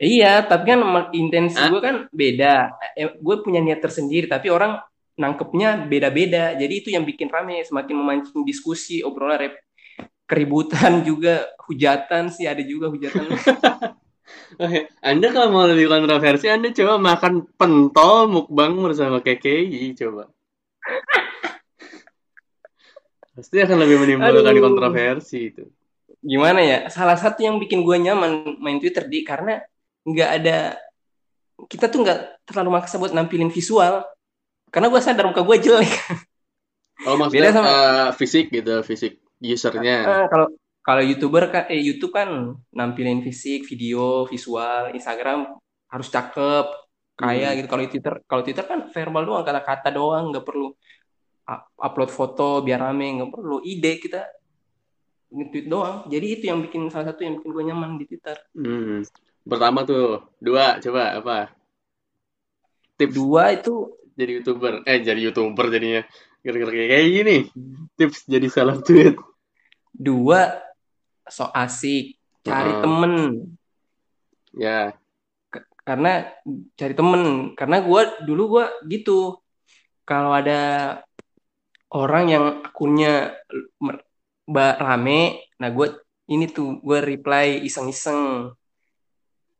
Iya, 0.01 0.41
tapi 0.43 0.73
kan 0.73 0.81
intensi 1.13 1.57
gue 1.57 1.81
kan 1.81 1.95
beda. 2.09 2.75
Eh, 2.97 3.13
gue 3.13 3.35
punya 3.45 3.61
niat 3.61 3.79
tersendiri, 3.79 4.25
tapi 4.25 4.49
orang 4.49 4.81
nangkepnya 5.13 5.85
beda-beda. 5.85 6.57
Jadi 6.57 6.73
itu 6.73 6.89
yang 6.91 7.05
bikin 7.05 7.29
rame, 7.29 7.61
semakin 7.61 7.93
memancing 7.93 8.41
diskusi, 8.41 9.05
obrolan, 9.05 9.37
rep, 9.37 9.55
keributan 10.25 11.01
juga, 11.07 11.45
hujatan 11.69 12.33
sih 12.33 12.49
ada 12.49 12.65
juga 12.65 12.89
hujatan. 12.89 13.29
Oke, 14.57 14.89
Anda 15.01 15.33
kalau 15.33 15.49
mau 15.53 15.65
lebih 15.65 15.89
kontroversi, 15.89 16.49
Anda 16.49 16.73
coba 16.73 16.97
makan 16.97 17.33
pentol 17.57 18.29
mukbang 18.29 18.73
bersama 18.81 19.21
KKI 19.21 19.93
coba. 19.97 20.29
Pasti 23.33 23.57
akan 23.57 23.77
lebih 23.81 23.97
menimbulkan 23.97 24.53
Aduh. 24.53 24.61
kontroversi 24.61 25.49
itu. 25.53 25.65
Gimana 26.21 26.61
ya? 26.61 26.85
Salah 26.87 27.17
satu 27.17 27.41
yang 27.41 27.57
bikin 27.57 27.81
gue 27.81 27.97
nyaman 27.97 28.61
main 28.61 28.77
Twitter 28.77 29.09
di 29.09 29.25
karena 29.25 29.57
nggak 30.03 30.29
ada 30.41 30.57
kita 31.67 31.87
tuh 31.87 32.03
nggak 32.03 32.19
terlalu 32.43 32.69
maksa 32.81 32.99
buat 32.99 33.11
nampilin 33.11 33.47
visual. 33.47 34.03
Karena 34.73 34.89
gue 34.89 34.99
sadar 34.99 35.29
muka 35.29 35.45
gue 35.45 35.57
jelek. 35.61 35.93
Oh 37.05 37.13
maksudnya 37.13 37.51
Beda 37.51 37.57
sama- 37.57 37.69
eh, 37.69 38.09
fisik 38.17 38.45
gitu, 38.49 38.81
fisik 38.81 39.21
usernya. 39.37 39.97
Ah, 40.03 40.25
kalau 40.27 40.47
kalau 40.81 41.03
youtuber 41.03 41.47
kan 41.47 41.69
eh 41.69 41.79
YouTube 41.79 42.11
kan 42.11 42.27
nampilin 42.71 43.21
fisik, 43.21 43.63
video, 43.63 44.25
visual, 44.25 44.91
Instagram 44.91 45.55
harus 45.87 46.07
cakep, 46.09 46.65
kaya 47.13 47.53
Hmm. 47.53 47.55
gitu. 47.61 47.67
Kalau 47.69 47.83
Twitter 47.85 48.13
kalau 48.25 48.41
Twitter 48.41 48.65
kan 48.65 48.89
verbal 48.89 49.23
doang, 49.23 49.43
kata-kata 49.45 49.89
doang, 49.93 50.33
nggak 50.33 50.43
perlu 50.43 50.73
up- 51.43 51.69
upload 51.77 52.09
foto 52.09 52.63
biar 52.63 52.81
rame, 52.81 53.19
nggak 53.19 53.31
perlu 53.31 53.61
ide 53.61 53.99
kita 53.99 54.21
nge-tweet 55.29 55.65
doang. 55.65 56.05
Jadi 56.07 56.27
itu 56.29 56.43
yang 56.49 56.61
bikin 56.61 56.89
salah 56.89 57.13
satu 57.13 57.21
yang 57.21 57.37
bikin 57.41 57.51
gue 57.51 57.63
nyaman 57.67 57.97
di 57.97 58.05
Twitter. 58.05 58.37
Hmm. 58.53 59.01
Pertama 59.43 59.83
tuh, 59.83 60.23
dua 60.39 60.79
coba 60.79 61.19
apa? 61.19 61.37
Tips 62.95 63.13
Dua 63.15 63.51
itu 63.51 63.91
jadi 64.13 64.39
youtuber, 64.39 64.85
eh 64.85 65.01
jadi 65.01 65.19
youtuber 65.19 65.67
jadinya 65.73 66.01
gara-gara 66.45 66.71
kayak 66.71 67.07
gini. 67.11 67.37
Tips 67.99 68.25
jadi 68.29 68.47
salah 68.47 68.79
tweet. 68.79 69.17
dua 69.93 70.57
so 71.29 71.45
asik, 71.53 72.17
cari 72.41 72.71
Heeh. 72.73 72.81
temen 72.81 73.13
Ya, 74.53 74.93
karena 75.83 76.31
cari 76.79 76.95
temen 76.95 77.23
karena 77.59 77.83
gue 77.83 78.01
dulu 78.23 78.43
gue 78.59 78.65
gitu 78.87 79.43
kalau 80.07 80.31
ada 80.31 81.03
orang 81.91 82.25
yang 82.31 82.45
akunnya 82.63 83.35
rame 84.55 85.43
nah 85.59 85.69
gue 85.69 85.87
ini 86.31 86.47
tuh 86.47 86.79
gue 86.79 86.99
reply 87.03 87.59
iseng-iseng 87.67 88.55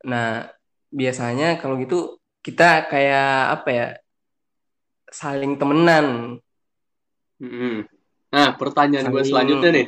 nah 0.03 0.45
biasanya 0.89 1.57
kalau 1.57 1.79
gitu 1.79 2.19
kita 2.39 2.85
kayak 2.85 3.29
apa 3.55 3.69
ya 3.71 3.87
saling 5.09 5.55
temenan 5.55 6.37
Mm-mm. 7.39 7.83
Nah, 8.31 8.55
pertanyaan 8.55 9.11
gue 9.11 9.19
Saling- 9.19 9.29
selanjutnya 9.29 9.69
nih. 9.69 9.87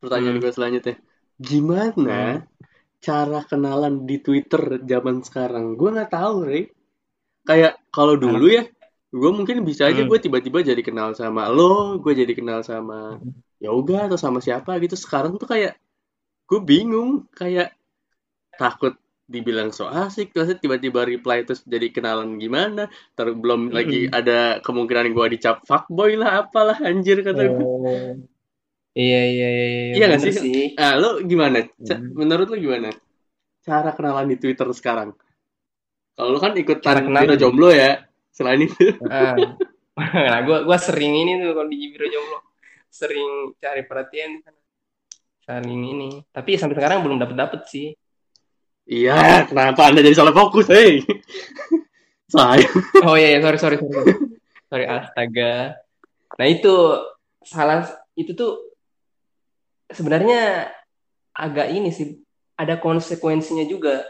Pertanyaan 0.00 0.34
Hmm. 0.34 0.42
gue 0.42 0.52
selanjutnya. 0.52 0.94
Gimana 1.36 2.20
cara 2.98 3.40
kenalan 3.44 4.02
di 4.02 4.18
Twitter 4.18 4.80
zaman 4.80 5.20
sekarang? 5.20 5.76
Gue 5.76 5.92
nggak 5.92 6.10
tahu, 6.10 6.48
Rey. 6.48 6.72
Kayak 7.44 7.76
kalau 7.92 8.16
dulu 8.16 8.48
ya, 8.48 8.64
gue 9.10 9.30
mungkin 9.30 9.62
bisa 9.62 9.86
aja 9.86 10.00
Hmm. 10.00 10.08
gue 10.08 10.18
tiba-tiba 10.18 10.64
jadi 10.64 10.80
kenal 10.80 11.12
sama 11.12 11.46
lo, 11.52 12.00
gue 12.00 12.14
jadi 12.16 12.32
kenal 12.32 12.64
sama 12.64 13.20
Yoga 13.60 14.08
atau 14.08 14.16
sama 14.16 14.40
siapa 14.40 14.74
gitu. 14.80 14.96
Sekarang 14.96 15.36
tuh 15.36 15.46
kayak 15.46 15.76
gue 16.48 16.60
bingung, 16.62 17.28
kayak 17.36 17.74
takut 18.56 18.96
dibilang 19.34 19.70
so 19.72 19.84
asik, 19.88 20.26
terus 20.36 20.52
tiba-tiba 20.62 21.00
reply 21.08 21.38
terus 21.46 21.64
jadi 21.64 21.88
kenalan 21.94 22.36
gimana, 22.36 22.82
terus 23.16 23.34
belum 23.42 23.72
lagi 23.72 24.06
Mm-mm. 24.06 24.18
ada 24.18 24.60
kemungkinan 24.60 25.06
gue 25.16 25.26
dicap 25.34 25.56
fuckboy 25.68 26.12
lah, 26.20 26.44
apalah 26.46 26.76
anjir 26.84 27.18
kata 27.24 27.42
gue. 27.48 27.66
Oh. 27.66 28.12
iya 28.92 29.20
iya 29.34 29.48
iya 29.56 29.66
iya 29.72 29.94
Iya 29.96 30.06
bener 30.12 30.20
sih? 30.20 30.32
sih 30.44 30.58
Ah, 30.76 30.94
lo 31.00 31.08
gimana? 31.24 31.58
Ca- 31.88 32.02
Hmm. 32.02 32.12
Menurut 32.12 32.46
lo 32.52 32.56
gimana? 32.60 32.88
Cara 33.66 33.90
kenalan 33.96 34.26
di 34.32 34.36
Twitter 34.42 34.68
sekarang? 34.74 35.10
Kalau 36.16 36.28
lo 36.34 36.38
kan 36.44 36.52
ikutan 36.52 37.08
kenalan. 37.08 37.22
Biro 37.24 37.34
Jomblo 37.40 37.68
ya. 37.72 38.04
Selain 38.36 38.60
itu. 38.60 38.84
Ah. 39.08 39.36
nah, 39.96 40.40
gue 40.44 40.58
gua 40.68 40.78
sering 40.80 41.12
ini 41.24 41.30
tuh 41.40 41.52
kalau 41.56 41.68
di 41.72 41.76
Biro 41.92 42.06
Jomblo 42.08 42.38
sering 42.92 43.56
cari 43.56 43.82
perhatian. 43.88 44.30
Saling 45.42 45.82
ini. 45.92 46.10
Tapi 46.30 46.54
sampai 46.60 46.76
sekarang 46.78 47.02
belum 47.02 47.18
dapet 47.18 47.36
dapet 47.36 47.60
sih. 47.66 47.90
Iya, 48.92 49.48
kenapa 49.48 49.88
Anda 49.88 50.04
jadi 50.04 50.12
salah 50.12 50.36
fokus, 50.36 50.68
hei? 50.68 51.00
Saya. 52.32 52.68
Oh 53.08 53.16
iya, 53.16 53.36
iya, 53.36 53.38
sorry 53.40 53.56
sorry 53.56 53.76
sorry. 53.80 54.12
Sorry, 54.68 54.84
astaga. 54.84 55.80
Nah 56.36 56.46
itu 56.48 56.74
salah 57.44 57.88
itu 58.16 58.32
tuh 58.36 58.72
sebenarnya 59.88 60.68
agak 61.32 61.72
ini 61.72 61.88
sih 61.88 62.20
ada 62.56 62.76
konsekuensinya 62.76 63.64
juga. 63.64 64.04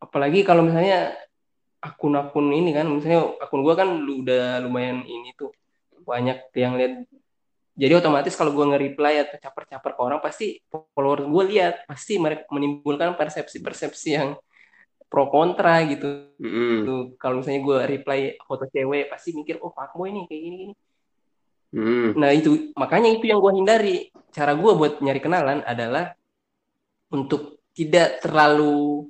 Apalagi 0.00 0.44
kalau 0.44 0.64
misalnya 0.64 1.16
akun-akun 1.80 2.52
ini 2.52 2.76
kan, 2.76 2.88
misalnya 2.88 3.32
akun 3.40 3.64
gua 3.64 3.76
kan 3.80 3.88
udah 3.96 4.60
lumayan 4.64 5.04
ini 5.08 5.32
tuh 5.36 5.56
banyak 6.04 6.52
yang 6.56 6.76
lihat. 6.76 7.08
Jadi 7.72 7.92
otomatis 7.96 8.36
kalau 8.36 8.52
gua 8.52 8.68
nge-reply 8.74 9.24
atau 9.24 9.36
caper-caper 9.40 9.92
ke 9.96 10.00
orang 10.04 10.20
pasti 10.20 10.60
follower 10.70 11.24
gue 11.24 11.44
lihat, 11.56 11.88
pasti 11.88 12.20
mereka 12.20 12.44
menimbulkan 12.52 13.16
persepsi-persepsi 13.16 14.08
yang 14.12 14.36
pro 15.08 15.32
kontra 15.32 15.80
gitu. 15.88 16.36
Mm-mm. 16.36 16.84
Tuh, 16.84 17.02
kalau 17.16 17.40
misalnya 17.40 17.64
gue 17.64 17.78
reply 17.96 18.20
foto 18.44 18.68
cewek 18.68 19.08
pasti 19.08 19.32
mikir 19.32 19.56
oh 19.64 19.72
fuckboy 19.72 20.12
nih 20.12 20.24
kayak 20.28 20.42
gini 20.44 20.56
gini 20.56 20.74
Mm. 21.72 22.20
nah 22.20 22.28
itu 22.28 22.68
makanya 22.76 23.08
itu 23.16 23.32
yang 23.32 23.40
gue 23.40 23.52
hindari 23.56 24.12
cara 24.28 24.52
gue 24.52 24.72
buat 24.76 25.00
nyari 25.00 25.20
kenalan 25.24 25.64
adalah 25.64 26.12
untuk 27.08 27.64
tidak 27.72 28.20
terlalu 28.20 29.08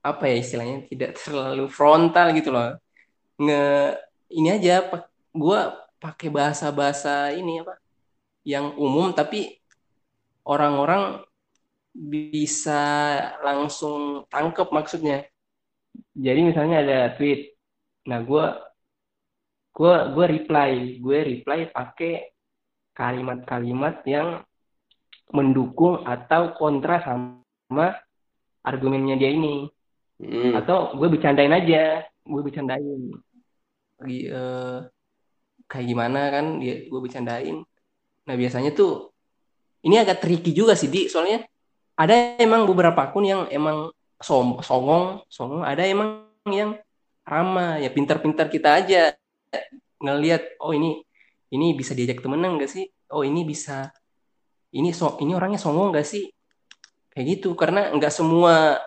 apa 0.00 0.32
ya 0.32 0.36
istilahnya 0.40 0.88
tidak 0.88 1.20
terlalu 1.20 1.68
frontal 1.68 2.32
gitu 2.32 2.48
loh 2.48 2.80
nge 3.36 3.64
ini 4.32 4.48
aja 4.48 4.80
pak 4.88 5.12
gue 5.36 5.60
pakai 6.00 6.28
bahasa 6.32 6.72
bahasa 6.72 7.36
ini 7.36 7.60
apa 7.60 7.76
yang 8.44 8.72
umum 8.76 9.12
tapi 9.12 9.60
orang-orang 10.48 11.20
bisa 11.90 12.82
langsung 13.42 14.24
tangkep 14.30 14.68
maksudnya. 14.70 15.26
Jadi 16.14 16.40
misalnya 16.46 16.82
ada 16.82 16.98
tweet. 17.18 17.58
Nah 18.06 18.22
gue 18.22 18.46
gue 19.74 19.94
gue 20.14 20.26
reply. 20.38 20.70
Gue 21.02 21.18
reply 21.26 21.68
pakai 21.68 22.30
kalimat-kalimat 22.94 24.06
yang 24.06 24.42
mendukung 25.30 26.02
atau 26.06 26.54
kontra 26.54 27.02
sama 27.02 27.98
argumennya 28.62 29.18
dia 29.18 29.30
ini. 29.30 29.66
Mm. 30.20 30.52
atau 30.52 30.94
gue 31.00 31.08
bercandain 31.08 31.48
aja. 31.48 32.04
Gue 32.28 32.40
bercandain. 32.44 33.00
Lagi 34.00 34.20
eh, 34.28 34.78
kayak 35.64 35.86
gimana 35.86 36.20
kan 36.34 36.46
dia 36.60 36.84
gue 36.90 37.00
bercandain 37.00 37.62
nah 38.30 38.38
biasanya 38.38 38.70
tuh 38.70 39.10
ini 39.82 39.98
agak 39.98 40.22
tricky 40.22 40.54
juga 40.54 40.78
sih 40.78 40.86
di. 40.86 41.10
Soalnya 41.10 41.42
ada 41.98 42.38
emang 42.38 42.62
beberapa 42.70 43.02
akun 43.02 43.26
yang 43.26 43.42
emang 43.50 43.90
som 44.22 44.62
songong 44.62 45.26
songong. 45.26 45.66
Ada 45.66 45.88
emang 45.90 46.30
yang 46.46 46.78
ramah. 47.26 47.82
Ya 47.82 47.90
pintar-pintar 47.90 48.46
kita 48.46 48.78
aja 48.78 49.16
ngelihat 49.98 50.62
oh 50.62 50.70
ini 50.70 51.02
ini 51.50 51.74
bisa 51.74 51.92
diajak 51.96 52.22
temenan 52.22 52.54
gak 52.60 52.70
sih? 52.70 52.86
Oh 53.10 53.26
ini 53.26 53.42
bisa 53.42 53.90
ini 54.70 54.94
so 54.94 55.18
ini 55.18 55.34
orangnya 55.34 55.58
songong 55.58 55.90
gak 55.90 56.06
sih? 56.06 56.30
Kayak 57.10 57.40
gitu. 57.40 57.58
Karena 57.58 57.90
nggak 57.90 58.12
semua 58.14 58.78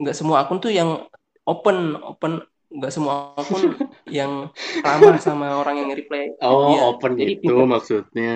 nggak 0.00 0.16
semua 0.16 0.40
akun 0.40 0.64
tuh 0.64 0.72
yang 0.72 1.04
open 1.44 2.00
open 2.00 2.40
nggak 2.70 2.92
semua 2.94 3.34
akun 3.34 3.74
yang 4.06 4.46
ramah 4.80 5.18
sama 5.18 5.58
orang 5.58 5.82
yang 5.82 5.90
reply 5.90 6.30
Oh, 6.38 6.70
Iya, 6.70 6.80
open 6.86 7.18
jadi 7.18 7.34
gitu 7.34 7.50
pintar- 7.50 7.66
maksudnya. 7.66 8.32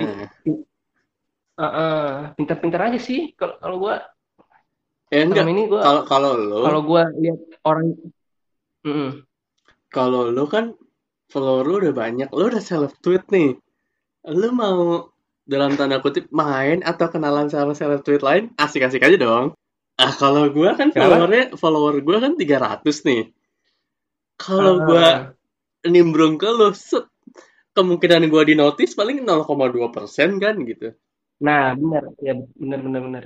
Heeh, 1.54 2.02
pintar-pintar 2.34 2.80
aja 2.90 2.98
sih 2.98 3.30
kalau 3.38 3.54
kalau 3.62 3.76
gua 3.78 3.94
Eh 5.08 5.22
enggak, 5.22 5.46
ini 5.46 5.70
gua 5.70 5.80
kalau 5.86 6.02
kalau 6.02 6.30
lo 6.34 6.66
kalau 6.66 6.80
gua 6.82 7.06
lihat 7.14 7.38
orang 7.62 7.94
Mm-mm. 8.82 9.22
kalau 9.88 10.34
lo 10.34 10.50
kan 10.50 10.74
follower 11.30 11.62
lo 11.62 11.74
udah 11.78 11.94
banyak, 11.94 12.28
lo 12.34 12.50
udah 12.50 12.58
self 12.58 12.98
tweet 12.98 13.22
nih. 13.30 13.54
Lo 14.26 14.50
mau 14.50 15.08
dalam 15.46 15.78
tanda 15.78 16.02
kutip 16.02 16.26
main 16.34 16.82
atau 16.82 17.06
kenalan 17.06 17.46
sama 17.46 17.70
seleb 17.72 18.02
tweet 18.02 18.20
lain 18.20 18.50
asik-asik 18.58 18.98
aja 18.98 19.14
dong. 19.14 19.54
Ah 19.94 20.10
kalau 20.10 20.50
gue 20.50 20.70
kan 20.74 20.90
followernya 20.90 21.54
follower 21.54 22.02
gue 22.02 22.16
kan 22.18 22.32
300 22.34 22.82
nih. 23.06 23.30
Kalau 24.36 24.74
Ah. 24.80 24.84
gue 24.84 25.06
nimbrung 25.90 26.36
ke 26.36 26.48
lu, 26.48 26.72
set, 26.72 27.06
kemungkinan 27.72 28.26
gue 28.30 28.42
di 28.44 28.54
notice 28.54 28.94
paling 28.94 29.22
0,2 29.22 29.90
persen 29.90 30.38
kan 30.38 30.58
gitu. 30.62 30.94
Nah, 31.42 31.74
benar. 31.74 32.08
Ya, 32.22 32.34
benar 32.54 32.78
benar 32.80 33.00
benar. 33.02 33.24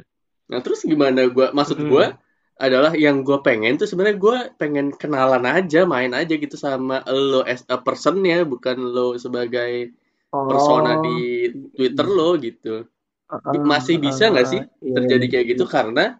Nah 0.48 0.58
terus 0.64 0.80
gimana 0.82 1.28
gue? 1.28 1.46
Maksud 1.52 1.76
Hmm. 1.80 1.90
gue 1.92 2.06
adalah 2.58 2.90
yang 2.96 3.22
gue 3.22 3.38
pengen 3.44 3.78
tuh 3.78 3.86
sebenarnya 3.86 4.18
gue 4.18 4.36
pengen 4.56 4.90
kenalan 4.90 5.44
aja, 5.46 5.86
main 5.86 6.10
aja 6.10 6.34
gitu 6.34 6.56
sama 6.58 7.04
lo 7.06 7.44
as 7.44 7.62
a 7.68 7.78
person 7.78 8.18
ya, 8.24 8.42
bukan 8.42 8.80
lo 8.80 9.14
sebagai 9.14 9.92
persona 10.28 10.98
Oh. 10.98 11.02
di 11.04 11.48
Twitter 11.76 12.06
lo 12.08 12.34
gitu. 12.36 12.84
Heeh, 13.28 13.60
Masih 13.60 14.00
bisa 14.00 14.32
nggak 14.32 14.48
sih 14.48 14.60
Iya, 14.82 14.92
terjadi 14.96 15.24
iya. 15.28 15.32
kayak 15.36 15.46
gitu 15.52 15.64
karena 15.68 16.16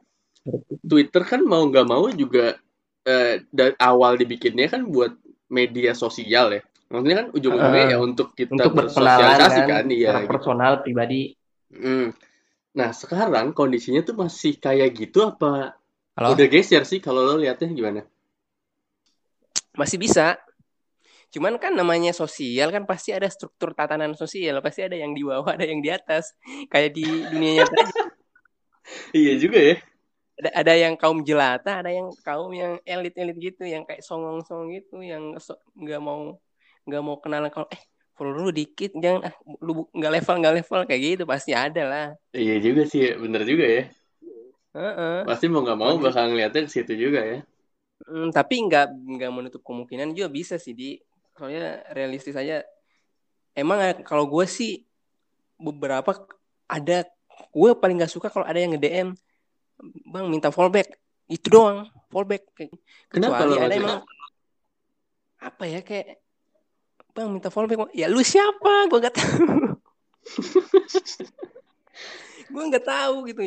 Twitter 0.85 1.25
kan 1.25 1.40
mau 1.42 1.64
nggak 1.64 1.87
mau 1.88 2.04
juga 2.12 2.61
eh, 3.08 3.34
dari 3.48 3.72
awal 3.80 4.20
dibikinnya 4.20 4.68
kan 4.68 4.84
buat 4.84 5.16
media 5.48 5.96
sosial 5.96 6.52
ya. 6.52 6.62
Maksudnya 6.88 7.16
kan 7.24 7.28
ujung-ujungnya 7.32 7.84
Heeh. 7.88 7.96
ya 7.96 7.98
untuk 8.00 8.32
kita 8.32 8.52
Untuk 8.56 8.72
bersosialisasi 8.76 9.60
kan, 9.64 9.68
kan, 9.68 9.84
iya. 9.92 10.08
secara 10.12 10.20
gitu. 10.24 10.30
personal 10.32 10.72
pribadi. 10.84 11.20
Mm. 11.72 12.08
Nah 12.76 12.90
sekarang 12.92 13.52
kondisinya 13.52 14.00
tuh 14.04 14.16
masih 14.16 14.56
kayak 14.56 14.96
gitu 14.96 15.24
apa 15.24 15.76
Halo? 16.16 16.32
udah 16.32 16.46
geser 16.48 16.88
sih 16.88 17.00
kalau 17.00 17.24
lo 17.24 17.36
lihatnya 17.36 17.68
gimana? 17.72 18.00
Masih 19.76 20.00
bisa. 20.00 20.40
Cuman 21.28 21.60
kan 21.60 21.76
namanya 21.76 22.16
sosial 22.16 22.72
kan 22.72 22.88
pasti 22.88 23.12
ada 23.12 23.28
struktur 23.28 23.76
tatanan 23.76 24.16
sosial, 24.16 24.64
pasti 24.64 24.80
ada 24.80 24.96
yang 24.96 25.12
di 25.12 25.20
bawah, 25.20 25.52
ada 25.52 25.68
yang 25.68 25.84
di 25.84 25.92
atas. 25.92 26.32
Kayak 26.72 26.96
di 26.96 27.04
dunia 27.04 27.64
nyata. 27.64 27.84
Iya 29.12 29.36
juga 29.36 29.60
ya. 29.60 29.76
Ada, 30.38 30.50
ada 30.62 30.73
yang 30.78 30.95
kaum 30.95 31.21
jelata, 31.26 31.83
ada 31.83 31.90
yang 31.90 32.09
kaum 32.23 32.50
yang 32.54 32.78
elit-elit 32.87 33.37
gitu, 33.38 33.62
yang 33.66 33.83
kayak 33.83 34.07
songong-songong 34.07 34.71
gitu, 34.78 35.02
yang 35.02 35.35
so- 35.42 35.59
nggak 35.75 35.99
mau 35.99 36.38
nggak 36.87 37.02
mau 37.04 37.16
kenalan 37.21 37.50
kalau 37.52 37.68
eh 37.75 37.83
follow 38.16 38.35
lu 38.47 38.50
dikit, 38.50 38.95
jangan 38.99 39.30
ah, 39.30 39.35
lu 39.62 39.87
nggak 39.95 40.12
level 40.18 40.35
nggak 40.42 40.54
level 40.62 40.80
kayak 40.87 41.02
gitu 41.02 41.23
pasti 41.26 41.52
ada 41.54 41.83
lah. 41.87 42.07
Iya 42.35 42.54
juga 42.62 42.83
sih, 42.87 43.02
bener 43.18 43.42
juga 43.47 43.66
ya. 43.66 43.83
Heeh. 44.78 45.26
Pasti 45.26 45.47
mau 45.50 45.62
nggak 45.66 45.78
mau 45.78 45.95
bakal 45.99 46.30
ngeliatnya 46.30 46.66
ke 46.66 46.71
situ 46.71 46.92
juga 46.95 47.21
ya. 47.23 47.38
Hmm, 48.07 48.30
tapi 48.30 48.62
nggak 48.62 48.87
nggak 48.95 49.30
menutup 49.35 49.62
kemungkinan 49.66 50.14
juga 50.14 50.30
bisa 50.30 50.54
sih 50.54 50.73
di 50.75 50.99
soalnya 51.35 51.83
realistis 51.95 52.38
aja. 52.38 52.62
Emang 53.59 53.83
kalau 54.07 54.30
gue 54.30 54.47
sih 54.47 54.87
beberapa 55.59 56.14
ada 56.71 57.07
gue 57.54 57.71
paling 57.75 57.97
nggak 57.99 58.12
suka 58.12 58.30
kalau 58.30 58.47
ada 58.47 58.59
yang 58.59 58.75
nge 58.75 58.83
DM 58.83 59.09
bang 59.82 60.26
minta 60.28 60.50
fallback. 60.50 60.99
Itu 61.28 61.52
doang 61.52 61.88
fallback 62.08 62.42
Kayak- 62.56 62.73
Kenapa 63.12 63.44
kecuali 63.44 63.52
lo 63.52 63.56
ada 63.56 63.66
nggak 63.68 63.80
emang 63.80 64.00
apa 65.38 65.64
ya 65.70 65.80
kayak 65.87 66.18
bang 67.14 67.28
minta 67.30 67.49
fallback 67.50 67.90
ya 67.94 68.06
lu 68.11 68.20
siapa? 68.23 68.87
Gue 68.90 68.99
nggak 69.02 69.16
tahu. 69.16 69.42
Gue 72.52 72.62
nggak 72.73 72.87
tahu 72.87 73.16
gitu. 73.28 73.40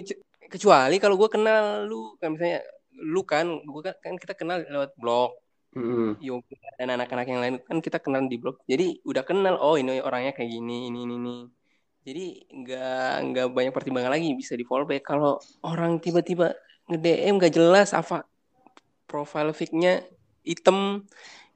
Kecuali 0.51 0.95
kalau 0.99 1.15
gue 1.15 1.29
kenal 1.31 1.87
lu 1.87 2.13
kan 2.19 2.35
misalnya 2.35 2.59
lu 3.01 3.23
kan 3.25 3.47
gue 3.47 3.81
kan, 3.81 3.95
kan 3.97 4.13
kita 4.19 4.33
kenal 4.37 4.61
lewat 4.67 4.93
blog. 4.99 5.31
Mm-mm. 5.71 6.19
Yoga 6.19 6.59
dan 6.75 6.99
anak-anak 6.99 7.27
yang 7.31 7.39
lain 7.39 7.55
kan 7.63 7.79
kita 7.79 8.03
kenal 8.03 8.27
di 8.27 8.35
blog. 8.35 8.59
Jadi 8.67 8.99
udah 9.07 9.23
kenal 9.23 9.55
oh 9.55 9.79
ini 9.79 10.03
orangnya 10.03 10.35
kayak 10.35 10.51
gini 10.51 10.91
ini 10.91 11.07
ini 11.07 11.15
ini 11.15 11.35
jadi 12.01 12.25
nggak 12.49 13.13
nggak 13.29 13.47
banyak 13.53 13.73
pertimbangan 13.73 14.11
lagi 14.17 14.33
bisa 14.33 14.57
di 14.57 14.65
fallback 14.65 15.05
kalau 15.05 15.37
orang 15.61 16.01
tiba-tiba 16.01 16.57
nge 16.89 16.97
DM 16.97 17.37
nggak 17.37 17.53
jelas 17.53 17.93
apa 17.93 18.25
profile 19.05 19.53
pic-nya 19.53 20.01
hitam 20.41 21.05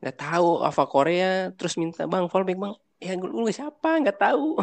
nggak 0.04 0.18
tahu 0.22 0.62
apa 0.62 0.84
Korea 0.86 1.50
terus 1.58 1.76
minta 1.82 2.06
bang 2.06 2.30
fallback 2.30 2.58
bang 2.62 2.74
ya 3.02 3.18
lu 3.18 3.44
lu 3.46 3.50
siapa 3.50 4.02
nggak 4.02 4.20
tahu 4.22 4.62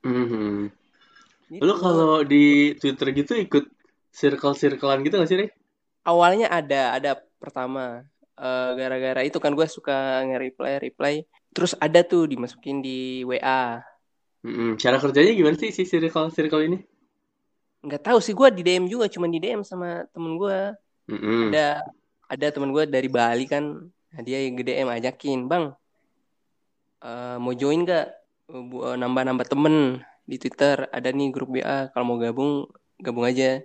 Mhm. 0.00 0.72
Gitu. 1.52 1.60
Lu 1.60 1.74
kalau 1.76 2.24
di 2.24 2.72
Twitter 2.80 3.12
gitu 3.12 3.36
ikut 3.36 3.68
circle-circlean 4.16 5.04
gitu 5.04 5.20
gak 5.20 5.28
sih, 5.28 5.38
Rey? 5.44 5.50
awalnya 6.08 6.48
ada 6.48 6.96
ada 6.96 7.20
pertama 7.36 8.04
eh, 8.40 8.70
gara-gara 8.78 9.20
itu 9.20 9.36
kan 9.36 9.52
gue 9.52 9.68
suka 9.68 10.24
nge-reply 10.24 10.80
reply 10.80 11.14
terus 11.52 11.76
ada 11.76 12.00
tuh 12.00 12.24
dimasukin 12.24 12.80
di 12.80 13.20
WA 13.28 13.84
Mm-mm. 14.40 14.80
Cara 14.80 14.96
kerjanya 14.96 15.32
gimana 15.36 15.56
sih 15.60 15.70
si 15.72 15.84
circle-circle 15.84 16.64
ini? 16.64 16.78
nggak 17.80 18.02
tahu 18.04 18.18
sih 18.20 18.36
gue 18.36 18.48
di 18.52 18.62
DM 18.64 18.84
juga 18.92 19.08
cuma 19.08 19.24
di 19.24 19.40
DM 19.40 19.64
sama 19.64 20.04
temen 20.12 20.36
gue 20.36 20.58
Mm-mm. 21.08 21.48
ada 21.48 21.80
ada 22.28 22.46
temen 22.52 22.76
gue 22.76 22.84
dari 22.84 23.08
Bali 23.08 23.48
kan 23.48 23.88
nah, 23.88 24.20
dia 24.20 24.44
yang 24.44 24.60
DM 24.60 24.88
ajakin 25.00 25.48
bang 25.48 25.72
eh, 27.00 27.36
mau 27.40 27.56
join 27.56 27.88
gak 27.88 28.06
eh, 28.52 28.96
nambah-nambah 29.00 29.48
temen 29.48 30.04
di 30.28 30.36
Twitter 30.36 30.92
ada 30.92 31.08
nih 31.08 31.32
grup 31.32 31.56
WA 31.56 31.88
kalau 31.96 32.04
mau 32.04 32.18
gabung 32.20 32.68
gabung 33.00 33.24
aja 33.24 33.64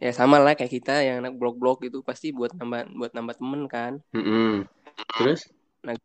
ya 0.00 0.10
sama 0.12 0.36
lah 0.36 0.52
kayak 0.52 0.72
kita 0.72 1.00
yang 1.00 1.24
anak 1.24 1.36
blog-blog 1.40 1.80
gitu 1.80 2.04
pasti 2.04 2.36
buat 2.36 2.52
nambah 2.60 2.92
buat 2.92 3.12
nambah 3.16 3.34
temen 3.40 3.62
kan 3.72 3.92
Mm-mm. 4.12 4.68
Terus? 5.16 5.48
Nah, 5.80 5.96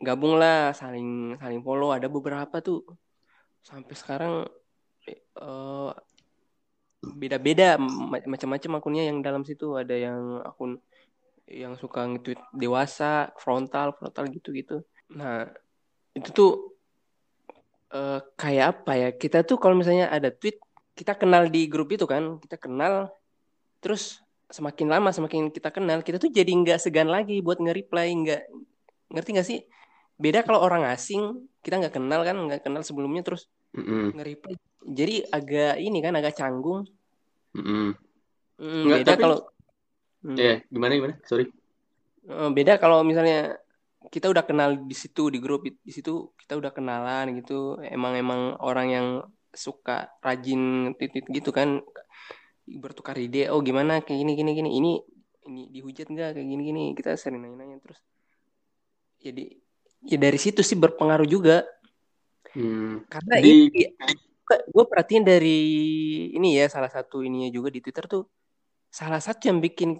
gabung 0.00 0.40
lah 0.40 0.72
saling 0.72 1.36
saling 1.36 1.60
follow 1.60 1.92
ada 1.92 2.08
beberapa 2.08 2.64
tuh 2.64 2.80
sampai 3.64 3.94
sekarang 3.96 4.32
eh, 5.08 5.92
beda-beda 7.00 7.80
ma- 7.80 8.20
macam-macam 8.24 8.70
akunnya 8.80 9.08
yang 9.08 9.24
dalam 9.24 9.42
situ. 9.42 9.72
Ada 9.76 9.96
yang 9.96 10.44
akun 10.44 10.80
yang 11.48 11.76
suka 11.76 12.08
nge-tweet 12.08 12.40
dewasa 12.56 13.32
frontal 13.40 13.96
frontal 13.96 14.24
gitu-gitu. 14.32 14.84
Nah 15.12 15.48
itu 16.12 16.28
tuh 16.32 16.52
eh, 17.92 18.20
kayak 18.36 18.66
apa 18.80 18.92
ya? 18.96 19.08
Kita 19.16 19.44
tuh 19.44 19.56
kalau 19.56 19.76
misalnya 19.76 20.12
ada 20.12 20.28
tweet 20.28 20.60
kita 20.94 21.16
kenal 21.16 21.48
di 21.48 21.66
grup 21.68 21.92
itu 21.92 22.04
kan? 22.04 22.36
Kita 22.40 22.60
kenal 22.60 23.08
terus 23.80 24.20
semakin 24.52 24.86
lama 24.92 25.10
semakin 25.10 25.48
kita 25.50 25.72
kenal 25.72 26.04
kita 26.04 26.20
tuh 26.20 26.30
jadi 26.30 26.52
nggak 26.52 26.78
segan 26.80 27.08
lagi 27.08 27.40
buat 27.40 27.60
nge-reply. 27.60 28.08
Nggak 28.12 28.42
ngerti 29.12 29.30
nggak 29.36 29.48
sih 29.48 29.60
beda 30.14 30.46
kalau 30.46 30.62
orang 30.62 30.86
asing 30.88 31.48
kita 31.60 31.80
nggak 31.80 31.94
kenal 31.94 32.20
kan 32.22 32.36
nggak 32.38 32.62
kenal 32.62 32.82
sebelumnya 32.86 33.26
terus 33.26 33.50
Mm-mm. 33.74 34.14
nge-reply 34.14 34.54
jadi 34.86 35.26
agak 35.28 35.80
ini 35.80 35.98
kan 35.98 36.14
agak 36.14 36.38
canggung 36.38 36.86
Mm-mm. 37.54 37.94
Hmm, 38.54 38.82
Nggak, 38.86 38.98
beda 39.02 39.12
tapi- 39.14 39.24
kalau 39.26 39.38
Hmm. 40.24 40.40
Ya, 40.40 40.64
gimana 40.72 40.96
gimana? 40.96 41.14
Sorry. 41.28 41.52
Eh, 42.24 42.50
beda 42.56 42.80
kalau 42.80 43.04
misalnya 43.04 43.60
kita 44.08 44.32
udah 44.32 44.40
kenal 44.40 44.72
di 44.80 44.96
situ 44.96 45.28
di 45.28 45.36
grup 45.36 45.68
di 45.68 45.92
situ 45.92 46.32
kita 46.40 46.56
udah 46.56 46.72
kenalan 46.72 47.36
gitu 47.36 47.76
emang 47.84 48.16
emang 48.16 48.56
orang 48.56 48.88
yang 48.88 49.06
suka 49.52 50.08
rajin 50.24 50.92
tweet 50.96 51.28
gitu 51.28 51.52
kan 51.52 51.84
bertukar 52.64 53.20
ide 53.20 53.52
oh 53.52 53.60
gimana 53.60 54.00
kayak 54.00 54.16
gini 54.24 54.32
gini 54.32 54.50
gini 54.56 54.70
ini 54.72 54.92
ini 55.44 55.62
dihujat 55.76 56.08
nggak 56.08 56.40
kayak 56.40 56.48
gini 56.48 56.62
gini 56.72 56.82
kita 56.96 57.16
sering 57.20 57.44
nanya-nanya 57.44 57.84
terus 57.84 58.00
jadi 59.20 59.60
ya 60.04 60.18
dari 60.20 60.36
situ 60.36 60.60
sih 60.60 60.76
berpengaruh 60.76 61.28
juga 61.28 61.64
Hmm. 62.54 63.02
karena 63.10 63.42
Di- 63.42 63.66
ini 63.66 63.82
gue 64.46 64.84
perhatiin 64.86 65.26
dari 65.26 65.58
ini 66.38 66.54
ya 66.54 66.70
salah 66.70 66.86
satu 66.86 67.18
ininya 67.26 67.50
juga 67.50 67.66
di 67.66 67.82
Twitter 67.82 68.06
tuh 68.06 68.30
salah 68.86 69.18
satu 69.18 69.50
yang 69.50 69.58
bikin 69.58 69.98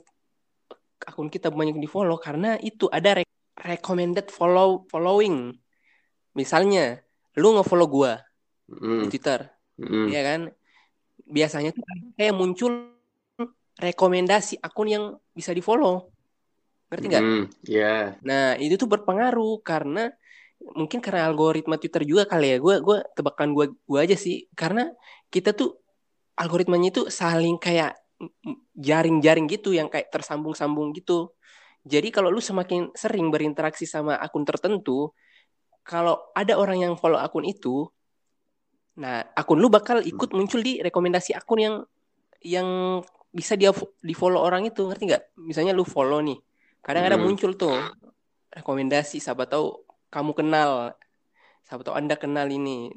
akun 1.03 1.27
kita 1.27 1.51
banyak 1.51 1.83
di 1.83 1.91
follow 1.91 2.15
karena 2.15 2.55
itu 2.63 2.87
ada 2.95 3.19
re- 3.19 3.27
recommended 3.59 4.31
follow 4.31 4.87
following 4.87 5.51
misalnya 6.39 7.03
lu 7.35 7.59
nge-follow 7.59 7.91
gua 7.91 8.23
Mm-mm. 8.71 9.03
di 9.03 9.07
Twitter 9.11 9.51
Mm-mm. 9.83 10.15
ya 10.15 10.23
kan 10.23 10.41
biasanya 11.27 11.75
tuh 11.75 11.83
kayak 12.15 12.39
muncul 12.39 12.95
rekomendasi 13.83 14.63
akun 14.63 14.89
yang 14.95 15.05
bisa 15.35 15.51
di 15.51 15.59
follow 15.59 16.14
ngerti 16.95 17.07
nggak 17.11 17.25
Mm-mm. 17.27 17.45
Ya. 17.67 18.15
Nah, 18.23 18.55
itu 18.63 18.79
tuh 18.79 18.87
berpengaruh 18.87 19.59
karena 19.67 20.15
mungkin 20.63 21.03
karena 21.03 21.27
algoritma 21.27 21.77
Twitter 21.77 22.07
juga 22.07 22.25
kali 22.31 22.55
ya. 22.55 22.59
Gue 22.63 22.79
gua 22.81 23.03
tebakan 23.19 23.53
gue 23.53 23.75
gua 23.85 24.07
aja 24.07 24.15
sih 24.15 24.47
karena 24.55 24.89
kita 25.29 25.51
tuh 25.53 25.77
algoritmanya 26.39 26.95
itu 26.95 27.03
saling 27.11 27.59
kayak 27.59 27.99
jaring-jaring 28.79 29.51
gitu 29.51 29.75
yang 29.75 29.91
kayak 29.91 30.09
tersambung-sambung 30.15 30.95
gitu. 30.95 31.35
Jadi 31.85 32.09
kalau 32.09 32.33
lu 32.33 32.41
semakin 32.41 32.95
sering 32.97 33.29
berinteraksi 33.29 33.85
sama 33.85 34.17
akun 34.17 34.47
tertentu, 34.49 35.13
kalau 35.85 36.17
ada 36.33 36.57
orang 36.57 36.81
yang 36.81 36.95
follow 36.97 37.21
akun 37.21 37.45
itu, 37.45 37.85
nah 38.97 39.21
akun 39.37 39.61
lu 39.61 39.69
bakal 39.69 40.01
ikut 40.01 40.33
muncul 40.33 40.65
di 40.65 40.81
rekomendasi 40.81 41.37
akun 41.37 41.61
yang 41.61 41.77
yang 42.41 42.69
bisa 43.35 43.59
dia 43.59 43.75
di 44.01 44.15
follow 44.17 44.41
orang 44.41 44.65
itu, 44.65 44.87
ngerti 44.87 45.05
nggak? 45.13 45.25
Misalnya 45.45 45.77
lu 45.77 45.85
follow 45.85 46.25
nih, 46.25 46.39
kadang-kadang 46.85 47.21
Hmm. 47.21 47.29
muncul 47.33 47.53
tuh 47.57 47.75
rekomendasi, 48.55 49.19
siapa 49.19 49.49
tahu 49.49 49.83
kamu 50.13 50.33
kenal, 50.37 50.95
siapa 51.67 51.83
tahu 51.83 51.97
anda 51.97 52.15
kenal 52.15 52.47
ini 52.47 52.93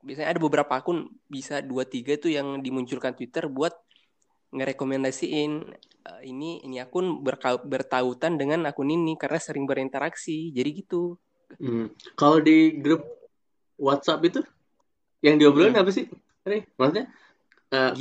biasanya 0.00 0.32
ada 0.32 0.40
beberapa 0.40 0.78
akun 0.78 1.10
bisa 1.26 1.58
dua 1.60 1.82
tiga 1.82 2.14
tuh 2.16 2.30
yang 2.30 2.62
dimunculkan 2.62 3.12
Twitter 3.18 3.50
buat 3.50 3.74
ngerekomendasiin 4.54 5.52
uh, 6.08 6.22
ini 6.24 6.64
ini 6.64 6.80
akun 6.80 7.20
bertautan 7.66 8.40
dengan 8.40 8.64
akun 8.70 8.88
ini 8.88 9.18
karena 9.20 9.36
sering 9.36 9.68
berinteraksi 9.68 10.54
jadi 10.54 10.70
gitu 10.72 11.18
hmm. 11.60 12.16
kalau 12.16 12.40
di 12.40 12.78
grup 12.80 13.04
WhatsApp 13.76 14.24
itu 14.24 14.40
yang 15.20 15.36
diobrolin 15.36 15.76
hmm. 15.76 15.82
apa 15.82 15.90
sih 15.92 16.06
Nih, 16.48 16.64
maksudnya 16.80 17.06
uh, 17.76 17.92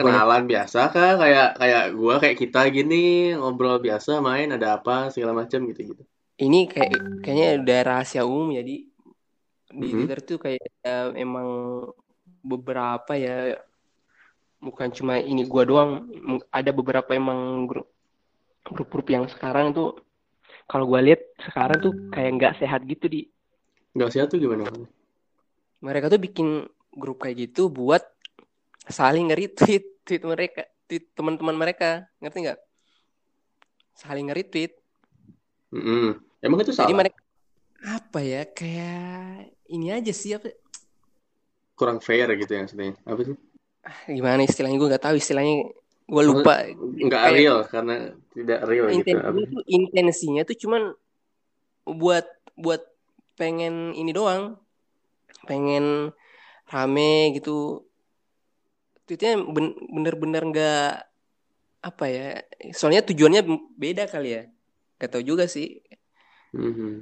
kenalan 0.00 0.42
biasa 0.48 0.80
kah? 0.88 1.12
Kayak 1.20 1.48
kayak 1.60 1.84
gua 1.92 2.14
kayak 2.16 2.36
kita 2.40 2.60
gini 2.72 3.36
ngobrol 3.36 3.76
biasa 3.82 4.24
main 4.24 4.48
ada 4.56 4.80
apa 4.80 5.12
segala 5.12 5.36
macam 5.36 5.64
gitu 5.68 5.92
gitu 5.92 6.04
ini 6.40 6.66
kayak 6.66 7.20
kayaknya 7.20 7.48
udah 7.60 7.78
rahasia 7.84 8.24
umum 8.24 8.56
jadi 8.56 8.88
di 9.70 9.76
mm-hmm. 9.76 9.90
Twitter 9.92 10.20
tuh 10.24 10.38
kayak 10.40 10.64
ya, 10.82 11.12
emang 11.14 11.48
beberapa 12.40 13.12
ya 13.14 13.60
bukan 14.58 14.88
cuma 14.96 15.20
ini 15.20 15.44
gua 15.44 15.68
doang 15.68 16.08
ada 16.48 16.72
beberapa 16.72 17.12
emang 17.12 17.68
grup 17.68 17.92
grup-grup 18.64 19.08
yang 19.12 19.24
sekarang 19.28 19.76
tuh 19.76 20.00
kalau 20.64 20.88
gua 20.88 21.04
lihat 21.04 21.20
sekarang 21.44 21.78
tuh 21.78 21.92
kayak 22.14 22.30
nggak 22.40 22.54
sehat 22.62 22.80
gitu 22.86 23.06
di. 23.10 23.26
Nggak 23.90 24.10
sehat 24.14 24.26
tuh 24.30 24.38
gimana? 24.38 24.70
Mereka 25.82 26.06
tuh 26.06 26.20
bikin 26.22 26.62
grup 26.94 27.26
kayak 27.26 27.50
gitu 27.50 27.66
buat 27.66 28.06
saling 28.86 29.30
nge-retweet 29.30 29.89
tweet 30.04 30.22
mereka 30.24 30.62
tweet 30.88 31.10
teman-teman 31.14 31.56
mereka 31.56 32.08
ngerti 32.18 32.48
nggak? 32.48 32.60
Saling 33.94 34.30
nge-retweet. 34.30 34.72
Mm 35.70 35.82
-hmm. 35.82 36.08
emang 36.42 36.58
itu 36.66 36.74
salah? 36.74 36.90
jadi 36.90 36.98
mereka 36.98 37.20
apa 37.80 38.20
ya 38.20 38.42
kayak 38.44 39.54
ini 39.70 39.88
aja 39.88 40.12
sih 40.12 40.36
apa 40.36 40.52
kurang 41.80 41.96
fair 42.04 42.28
gitu 42.36 42.52
ya 42.52 42.60
maksudnya. 42.68 42.92
Apa 43.08 43.20
sih? 43.24 43.36
Gimana 44.12 44.44
istilahnya? 44.44 44.76
Gue 44.76 44.88
nggak 44.92 45.04
tahu 45.08 45.16
istilahnya. 45.16 45.72
Gue 46.04 46.22
lupa. 46.28 46.68
Nggak 46.76 47.24
real 47.32 47.64
karena 47.64 48.12
tidak 48.36 48.60
real 48.68 48.92
intensinya 48.92 49.32
gitu 49.32 49.48
tuh, 49.48 49.62
intensinya 49.64 50.42
tuh 50.44 50.56
cuman 50.60 50.82
buat 51.88 52.28
buat 52.60 52.84
pengen 53.40 53.96
ini 53.96 54.12
doang. 54.12 54.60
Pengen 55.48 56.12
rame 56.68 57.32
gitu 57.32 57.88
tweetnya 59.10 59.42
bener-bener 59.90 60.42
nggak 60.54 60.92
apa 61.82 62.04
ya 62.06 62.38
soalnya 62.70 63.02
tujuannya 63.02 63.42
beda 63.74 64.06
kali 64.06 64.38
ya 64.38 64.42
gak 65.02 65.10
tau 65.10 65.24
juga 65.26 65.50
sih 65.50 65.82
mm-hmm. 66.54 66.92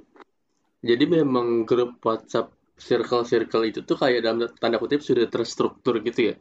jadi 0.80 1.04
memang 1.04 1.68
grup 1.68 2.00
WhatsApp 2.00 2.48
circle-circle 2.80 3.68
itu 3.68 3.84
tuh 3.84 4.00
kayak 4.00 4.24
dalam 4.24 4.48
tanda 4.56 4.80
kutip 4.80 5.04
sudah 5.04 5.28
terstruktur 5.28 6.00
gitu 6.00 6.32
ya 6.32 6.34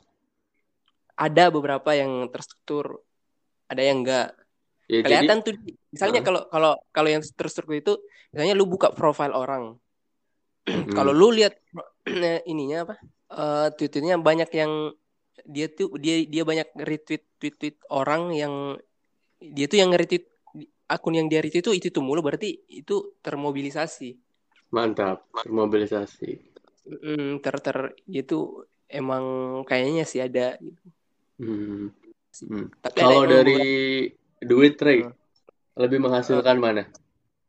ada 1.19 1.51
beberapa 1.51 1.91
yang 1.91 2.31
terstruktur 2.31 3.03
ada 3.67 3.83
yang 3.83 4.07
enggak 4.07 4.39
ya, 4.87 5.03
kelihatan 5.03 5.43
jadi, 5.43 5.47
tuh 5.51 5.53
misalnya 5.91 6.21
kalau 6.23 6.41
uh. 6.45 6.47
kalau 6.47 6.71
kalau 6.95 7.09
yang 7.11 7.19
terstruktur 7.19 7.75
itu 7.75 7.93
misalnya 8.31 8.55
lu 8.55 8.71
buka 8.71 8.95
profile 8.95 9.35
orang 9.35 9.75
hmm. 10.71 10.95
kalau 10.95 11.11
lu 11.11 11.35
lihat 11.35 11.59
ininya 12.55 12.87
apa 12.87 12.95
uh, 13.35 13.67
tweetnya 13.75 14.15
banyak 14.15 14.47
yang 14.55 14.95
dia 15.45 15.67
tuh 15.69 15.93
dia 16.01 16.25
dia 16.25 16.43
banyak 16.47 16.71
retweet 16.81 17.23
tweet 17.37 17.55
tweet 17.59 17.77
orang 17.93 18.33
yang 18.33 18.53
dia 19.37 19.69
tuh 19.69 19.77
yang 19.83 19.93
retweet 19.93 20.25
akun 20.89 21.19
yang 21.19 21.27
dia 21.29 21.43
retweet 21.43 21.61
itu 21.61 21.71
itu 21.75 21.87
tuh 21.93 22.01
mulu 22.01 22.25
berarti 22.25 22.65
itu 22.71 23.17
termobilisasi 23.21 24.17
mantap 24.73 25.27
termobilisasi 25.45 26.41
mm, 26.87 27.43
ter 27.43 27.55
ter 27.61 27.77
itu 28.09 28.65
emang 28.87 29.23
kayaknya 29.67 30.07
sih 30.07 30.23
ada 30.23 30.55
gitu. 30.59 30.83
Hmm. 31.37 31.93
Hmm. 32.37 32.69
Kalau 32.93 33.25
dari 33.25 34.05
duit 34.41 34.77
Ray, 34.77 35.05
hmm. 35.05 35.13
lebih 35.77 35.99
menghasilkan 36.01 36.57
uh. 36.57 36.61
mana? 36.61 36.83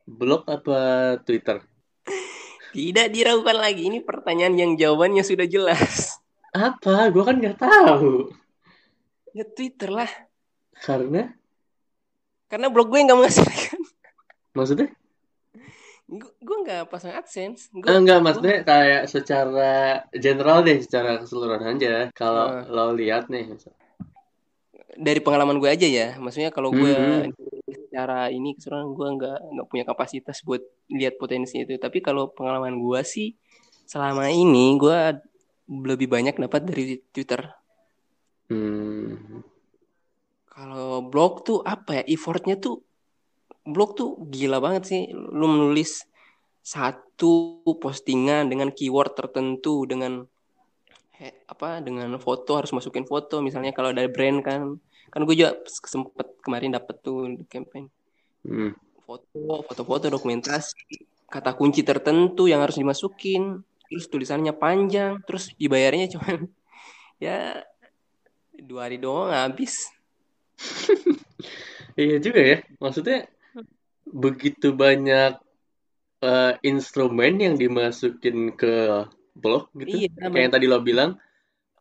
Blog 0.08 0.48
apa 0.48 0.80
Twitter? 1.22 1.60
Tidak 2.76 3.06
diragukan 3.12 3.58
lagi. 3.60 3.88
Ini 3.88 4.00
pertanyaan 4.04 4.56
yang 4.56 4.72
jawabannya 4.76 5.24
sudah 5.24 5.44
jelas. 5.44 6.17
Apa? 6.54 7.12
Gue 7.12 7.22
kan 7.24 7.36
nggak 7.36 7.58
tahu. 7.60 8.32
Ya 9.36 9.44
Twitter 9.44 9.92
lah. 9.92 10.10
Karena? 10.78 11.32
Karena 12.48 12.72
blog 12.72 12.88
gue 12.88 13.04
nggak 13.04 13.18
menghasilkan. 13.18 13.80
Maksudnya? 14.56 14.88
gue 16.08 16.56
nggak 16.64 16.88
pasang 16.88 17.12
adsense 17.12 17.68
gua, 17.68 18.00
enggak 18.00 18.24
maksudnya 18.24 18.64
gua... 18.64 18.68
kayak 18.72 19.02
secara 19.12 19.72
general 20.16 20.64
deh 20.64 20.80
secara 20.80 21.20
keseluruhan 21.20 21.76
aja 21.76 22.08
kalau 22.16 22.48
uh. 22.48 22.64
lo 22.64 22.96
lihat 22.96 23.28
nih 23.28 23.52
dari 24.96 25.20
pengalaman 25.20 25.60
gue 25.60 25.68
aja 25.68 25.84
ya 25.84 26.16
maksudnya 26.16 26.48
kalau 26.48 26.72
gue 26.72 26.96
hmm. 26.96 27.28
secara 27.68 28.32
ini 28.32 28.56
keseluruhan 28.56 28.96
gue 28.96 29.08
nggak 29.20 29.38
nggak 29.52 29.66
punya 29.68 29.84
kapasitas 29.84 30.40
buat 30.40 30.64
lihat 30.88 31.20
potensi 31.20 31.60
itu 31.60 31.76
tapi 31.76 32.00
kalau 32.00 32.32
pengalaman 32.32 32.80
gue 32.80 33.00
sih 33.04 33.36
selama 33.84 34.32
ini 34.32 34.80
gue 34.80 35.12
lebih 35.68 36.08
banyak 36.08 36.40
dapat 36.40 36.64
dari 36.64 36.98
Twitter. 37.12 37.44
Hmm. 38.48 39.44
kalau 40.48 41.04
blog 41.04 41.44
tuh 41.44 41.60
apa 41.60 42.00
ya 42.00 42.04
effortnya 42.16 42.56
tuh 42.56 42.80
blog 43.68 43.92
tuh 43.94 44.16
gila 44.26 44.58
banget 44.58 44.82
sih. 44.88 45.02
Lu 45.12 45.46
menulis 45.46 46.08
satu 46.64 47.60
postingan 47.76 48.48
dengan 48.48 48.72
keyword 48.72 49.12
tertentu 49.14 49.84
dengan 49.84 50.24
he, 51.20 51.44
apa 51.46 51.84
dengan 51.84 52.16
foto 52.16 52.56
harus 52.56 52.72
masukin 52.72 53.04
foto. 53.04 53.44
Misalnya 53.44 53.76
kalau 53.76 53.92
ada 53.92 54.08
brand 54.08 54.40
kan 54.40 54.80
kan 55.12 55.20
gue 55.24 55.36
juga 55.36 55.60
sempet 55.68 56.40
kemarin 56.40 56.72
dapet 56.72 56.96
tuh 57.04 57.36
campaign. 57.48 57.92
Hmm. 58.48 58.72
foto 59.04 59.64
foto-foto 59.64 60.12
dokumentasi 60.12 61.04
kata 61.28 61.56
kunci 61.56 61.80
tertentu 61.84 62.44
yang 62.48 62.60
harus 62.64 62.76
dimasukin 62.76 63.60
terus 63.88 64.06
tulisannya 64.12 64.52
panjang 64.52 65.20
terus 65.24 65.50
dibayarnya 65.56 66.12
cuma 66.12 66.28
ya 67.24 67.64
dua 68.58 68.90
hari 68.90 68.98
doang 69.00 69.32
habis. 69.32 69.88
Iya 71.98 72.22
juga 72.22 72.38
ya 72.38 72.58
maksudnya 72.78 73.26
begitu 74.06 74.70
banyak 74.70 75.34
uh, 76.22 76.54
instrumen 76.62 77.42
yang 77.42 77.58
dimasukin 77.58 78.54
ke 78.54 79.02
blog 79.34 79.66
gitu 79.74 80.06
iya, 80.06 80.30
kayak 80.30 80.42
yang 80.46 80.54
tadi 80.54 80.66
lo 80.70 80.78
bilang 80.78 81.18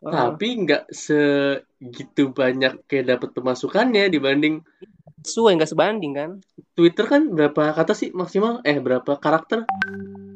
oh. 0.02 0.10
tapi 0.10 0.66
nggak 0.66 0.90
segitu 0.90 2.34
banyak 2.34 2.82
kayak 2.90 3.14
dapat 3.14 3.30
pemasukannya 3.38 4.10
dibanding 4.10 4.66
sesuai 5.22 5.58
nggak 5.58 5.72
sebanding 5.76 6.14
kan? 6.14 6.32
Twitter 6.78 7.06
kan 7.10 7.28
berapa 7.34 7.74
kata 7.74 7.94
sih 7.98 8.14
maksimal? 8.14 8.62
Eh 8.64 8.78
berapa 8.80 9.18
karakter 9.18 9.66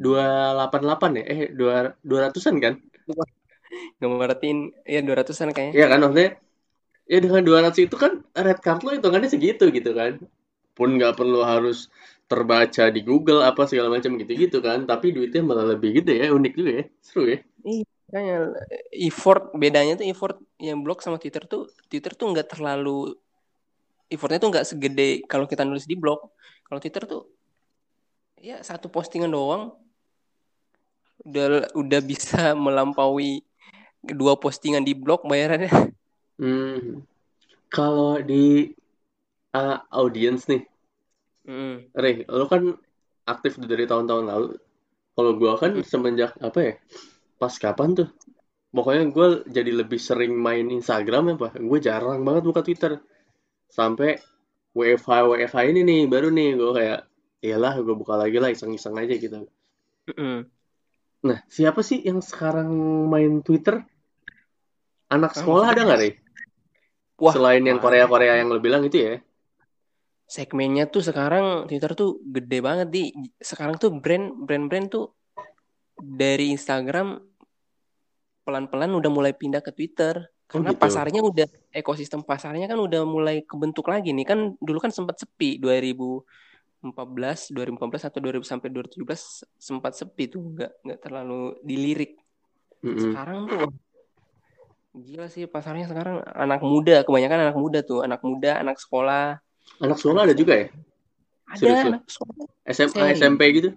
288 0.01 1.19
ya? 1.21 1.23
Eh 1.29 1.41
dua 1.53 1.93
dua 2.01 2.19
ratusan 2.27 2.57
kan? 2.57 2.81
Nggak 4.01 4.09
merhatiin 4.09 4.73
ya 4.83 4.99
dua 5.05 5.21
ratusan 5.21 5.53
kayaknya. 5.53 5.73
Iya 5.77 5.85
kan 5.87 5.99
maksudnya 6.01 6.31
ya 7.11 7.19
dengan 7.19 7.43
200 7.43 7.75
itu 7.75 7.95
kan 7.99 8.23
red 8.33 8.59
card 8.63 8.81
lo 8.87 8.97
hitungannya 8.97 9.29
segitu 9.29 9.69
gitu 9.69 9.93
kan. 9.93 10.17
Pun 10.73 10.97
nggak 10.97 11.21
perlu 11.21 11.45
harus 11.45 11.93
terbaca 12.25 12.87
di 12.87 13.03
Google 13.03 13.43
apa 13.43 13.67
segala 13.69 13.93
macam 13.93 14.17
gitu-gitu 14.17 14.63
kan. 14.63 14.89
Tapi 14.89 15.13
duitnya 15.13 15.45
malah 15.45 15.77
lebih 15.77 16.01
gitu 16.01 16.11
ya 16.17 16.33
unik 16.33 16.53
juga 16.57 16.71
ya. 16.81 16.85
Seru 17.03 17.23
ya. 17.29 17.39
Iya 17.61 17.85
effort 18.91 19.55
bedanya 19.55 19.95
tuh 19.95 20.03
effort 20.11 20.35
yang 20.59 20.83
blog 20.83 20.99
sama 20.99 21.15
Twitter 21.15 21.47
tuh 21.47 21.71
Twitter 21.87 22.11
tuh 22.11 22.27
nggak 22.35 22.51
terlalu 22.51 23.15
effortnya 24.11 24.43
tuh 24.43 24.51
nggak 24.51 24.67
segede 24.67 25.23
kalau 25.31 25.47
kita 25.47 25.63
nulis 25.63 25.87
di 25.87 25.95
blog 25.95 26.19
kalau 26.67 26.83
Twitter 26.83 27.07
tuh 27.07 27.31
ya 28.35 28.59
satu 28.59 28.91
postingan 28.91 29.31
doang 29.31 29.71
udah 31.21 31.69
udah 31.77 32.01
bisa 32.01 32.57
melampaui 32.57 33.45
dua 34.01 34.33
postingan 34.37 34.81
di 34.81 34.97
blog 34.97 35.21
bayarannya 35.29 35.93
hmm. 36.41 37.05
kalau 37.69 38.17
di 38.17 38.73
uh, 39.55 39.77
audience 39.91 40.47
nih. 40.47 40.63
Mm. 41.47 41.91
Re, 41.95 42.11
lo 42.27 42.45
kan 42.47 42.75
aktif 43.27 43.59
dari 43.59 43.85
tahun-tahun 43.87 44.25
lalu. 44.27 44.49
Kalau 45.11 45.31
gue 45.35 45.51
kan 45.59 45.71
mm. 45.79 45.85
semenjak 45.85 46.31
apa 46.39 46.59
ya? 46.59 46.73
Pas 47.35 47.53
kapan 47.57 47.97
tuh? 47.97 48.09
Pokoknya 48.71 49.11
gue 49.11 49.27
jadi 49.51 49.71
lebih 49.83 49.99
sering 49.99 50.31
main 50.31 50.71
Instagram 50.71 51.33
ya 51.33 51.35
pak. 51.35 51.59
Gue 51.59 51.79
jarang 51.83 52.23
banget 52.23 52.43
buka 52.47 52.61
Twitter. 52.63 53.01
Sampai 53.67 54.19
WFH 54.71 55.27
WFH 55.27 55.57
ini 55.67 55.81
nih 55.83 56.01
baru 56.07 56.31
nih 56.31 56.55
gue 56.55 56.71
kayak 56.71 56.99
iyalah 57.43 57.75
gue 57.83 57.95
buka 57.97 58.15
lagi 58.15 58.39
lah 58.39 58.49
iseng-iseng 58.53 58.95
aja 58.95 59.15
gitu. 59.19 59.37
Mm. 60.15 60.47
Nah 61.21 61.45
siapa 61.45 61.85
sih 61.85 62.01
yang 62.01 62.19
sekarang 62.21 62.69
main 63.09 63.41
Twitter? 63.45 63.81
Anak 65.11 65.35
sekolah 65.35 65.75
ada 65.75 65.81
nggak 65.83 65.99
Re? 65.99 66.09
Wah, 67.21 67.33
Selain 67.35 67.61
yang 67.61 67.77
Korea-Korea 67.77 68.41
yang 68.41 68.49
lo 68.49 68.57
bilang 68.57 68.81
itu 68.87 68.97
ya? 68.97 69.15
segmennya 70.31 70.87
tuh 70.87 71.03
sekarang 71.03 71.67
Twitter 71.67 71.91
tuh 71.91 72.23
gede 72.23 72.63
banget 72.63 72.87
di 72.87 73.11
sekarang 73.35 73.75
tuh 73.75 73.91
brand 73.91 74.31
brand 74.47 74.71
brand 74.71 74.87
tuh 74.87 75.11
dari 75.99 76.55
Instagram 76.55 77.19
pelan-pelan 78.47 78.95
udah 78.95 79.11
mulai 79.11 79.35
pindah 79.35 79.59
ke 79.59 79.75
Twitter 79.75 80.23
karena 80.47 80.71
gitu. 80.71 80.79
pasarnya 80.79 81.19
udah 81.19 81.47
ekosistem 81.75 82.23
pasarnya 82.23 82.71
kan 82.71 82.79
udah 82.79 83.03
mulai 83.03 83.43
kebentuk 83.43 83.91
lagi 83.91 84.15
nih 84.15 84.23
kan 84.23 84.55
dulu 84.63 84.79
kan 84.79 84.95
sempat 84.95 85.19
sepi 85.19 85.59
2014 86.81 87.53
2014 87.53 88.09
atau 88.09 88.19
2000 88.19 88.41
sampai 88.41 88.67
2017 88.73 89.05
sempat 89.61 89.93
sepi 89.93 90.25
tuh 90.27 90.41
nggak 90.41 90.71
nggak 90.81 90.99
terlalu 90.99 91.53
dilirik 91.61 92.17
Mm-mm. 92.81 92.97
sekarang 92.97 93.45
tuh 93.45 93.69
gila 94.91 95.29
sih 95.29 95.45
pasarnya 95.45 95.87
sekarang 95.87 96.19
anak 96.25 96.59
muda 96.65 97.05
kebanyakan 97.05 97.47
anak 97.47 97.57
muda 97.57 97.79
tuh 97.85 98.01
anak 98.01 98.19
muda 98.25 98.57
anak 98.59 98.81
sekolah 98.81 99.37
Anak 99.77 99.97
sekolah 100.01 100.25
ada 100.25 100.33
juga 100.35 100.57
ya? 100.57 100.67
ada 101.47 101.57
Serius 101.61 101.81
anak 101.85 102.03
sekolah 102.09 102.45
SMA. 102.65 103.13
SMP 103.13 103.41
gitu? 103.55 103.69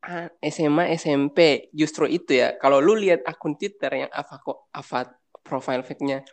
Ah, 0.00 0.32
SMA 0.42 0.96
SMP 0.96 1.68
justru 1.76 2.08
itu 2.08 2.40
ya 2.40 2.56
kalau 2.56 2.80
lu 2.80 2.96
lihat 2.96 3.20
akun 3.28 3.54
Twitter 3.54 4.06
yang 4.06 4.10
Ava 4.10 4.40
Ava 4.72 5.00
profile 5.44 5.84
fake-nya 5.84 6.24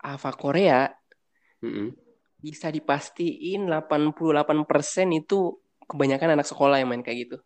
Ava 0.00 0.30
Korea 0.32 0.88
Mm-mm. 1.60 1.92
Bisa 2.40 2.72
dipastiin 2.72 3.68
88% 3.68 5.12
itu 5.12 5.60
kebanyakan 5.84 6.40
anak 6.40 6.48
sekolah 6.48 6.80
yang 6.80 6.88
main 6.88 7.04
kayak 7.04 7.18
gitu. 7.28 7.36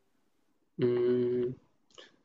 Hmm. 0.78 1.54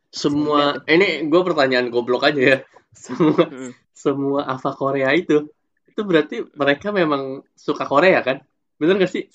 Semua, 0.09 0.81
ini 0.89 1.25
gue 1.29 1.41
pertanyaan 1.45 1.89
goblok 1.93 2.25
aja 2.25 2.41
ya. 2.41 2.59
Semua, 2.93 3.45
Mm. 3.45 3.71
semua 3.93 4.41
Ava 4.49 4.73
Korea 4.73 5.13
itu, 5.13 5.45
itu 5.85 6.01
berarti 6.01 6.41
mereka 6.57 6.89
memang 6.89 7.45
suka 7.53 7.85
Korea 7.85 8.19
kan? 8.25 8.41
Bener 8.81 8.97
gak 8.97 9.13
sih? 9.13 9.29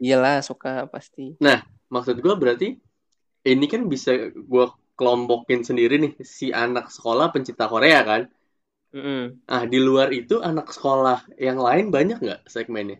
Iyalah 0.00 0.40
suka 0.40 0.88
pasti. 0.88 1.36
Maksud 1.90 2.22
gue 2.22 2.34
berarti 2.38 2.68
ini 3.44 3.66
kan 3.68 3.84
bisa 3.84 4.32
gue 4.32 4.66
kelompokin 4.96 5.60
sendiri 5.66 6.00
nih 6.00 6.12
si 6.24 6.54
anak 6.54 6.88
sekolah 6.88 7.34
pencinta 7.34 7.68
Korea 7.68 8.00
kan? 8.06 8.30
Mm-mm. 8.90 9.46
Ah 9.46 9.64
di 9.70 9.78
luar 9.78 10.10
itu 10.10 10.42
anak 10.42 10.74
sekolah 10.74 11.22
yang 11.38 11.62
lain 11.62 11.94
banyak 11.94 12.18
nggak 12.18 12.40
segmennya? 12.50 12.98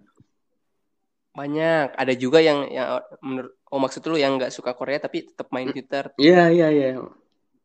Banyak. 1.34 1.98
Ada 1.98 2.14
juga 2.14 2.38
yang 2.38 2.70
yang 2.70 3.02
menurut 3.22 3.54
oh 3.70 3.78
maksud 3.82 4.02
lu 4.06 4.18
yang 4.18 4.38
nggak 4.38 4.54
suka 4.54 4.74
Korea 4.74 5.02
tapi 5.02 5.26
tetap 5.26 5.50
main 5.50 5.70
Twitter. 5.70 6.14
Iya 6.14 6.50
iya 6.54 6.68
iya. 6.70 6.88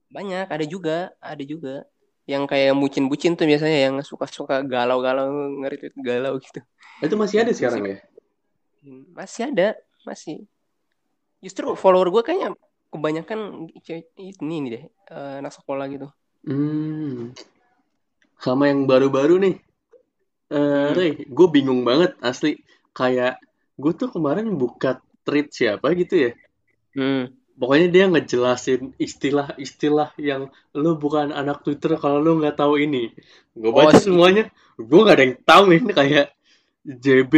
Banyak. 0.10 0.50
Ada 0.50 0.66
juga. 0.66 1.14
Ada 1.22 1.44
juga. 1.46 1.86
Yang 2.26 2.44
kayak 2.50 2.74
bucin-bucin 2.82 3.38
tuh 3.38 3.46
biasanya 3.46 3.80
yang 3.86 3.96
suka-suka 4.02 4.66
galau-galau 4.66 5.30
nge-retweet 5.62 5.94
galau 6.02 6.42
gitu. 6.42 6.58
Itu 6.98 7.14
masih 7.22 7.46
ada 7.46 7.54
sekarang 7.54 7.86
ya? 7.86 7.98
Masih 9.14 9.54
ada, 9.54 9.78
masih. 10.10 10.50
Justru 11.46 11.78
follower 11.78 12.10
gue 12.10 12.26
kayaknya 12.26 12.58
kebanyakan 12.90 13.70
ini 14.18 14.56
nih 14.66 14.70
deh, 14.74 14.84
eh, 15.14 15.36
anak 15.38 15.54
sekolah 15.54 15.86
gitu. 15.94 16.10
Hmm. 16.50 17.38
Sama 18.38 18.68
yang 18.70 18.86
baru-baru 18.86 19.36
nih. 19.42 19.56
Eh, 20.46 20.90
Hmm. 20.94 21.16
Gue 21.28 21.48
bingung 21.50 21.82
banget 21.82 22.14
asli. 22.22 22.62
Kayak 22.92 23.42
gue 23.76 23.92
tuh 23.92 24.08
kemarin 24.08 24.48
buka 24.56 25.02
tweet 25.26 25.52
siapa 25.52 25.92
gitu 25.98 26.30
ya. 26.30 26.32
Hmm. 26.94 27.34
Pokoknya 27.56 27.88
dia 27.88 28.06
ngejelasin 28.12 28.94
istilah-istilah 29.00 30.12
yang 30.20 30.52
lu 30.76 31.00
bukan 31.00 31.32
anak 31.32 31.64
Twitter 31.64 31.96
kalau 31.96 32.20
lu 32.20 32.38
nggak 32.38 32.60
tahu 32.60 32.76
ini. 32.78 33.16
Gue 33.56 33.72
Oh, 33.72 33.76
baca 33.80 33.96
sih. 33.96 34.12
semuanya, 34.12 34.52
gue 34.76 35.00
nggak 35.00 35.16
ada 35.16 35.24
yang 35.24 35.38
tahu 35.42 35.66
ini 35.72 35.90
kayak 35.92 36.28
JB 36.84 37.34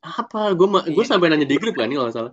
apa? 0.00 0.54
Gue 0.54 0.66
gue 0.88 1.04
Iya. 1.04 1.10
sampai 1.10 1.26
nanya 1.28 1.44
di 1.44 1.58
grup 1.58 1.74
kan 1.74 1.90
ini 1.90 1.98
kalau 1.98 2.12
salah. 2.14 2.32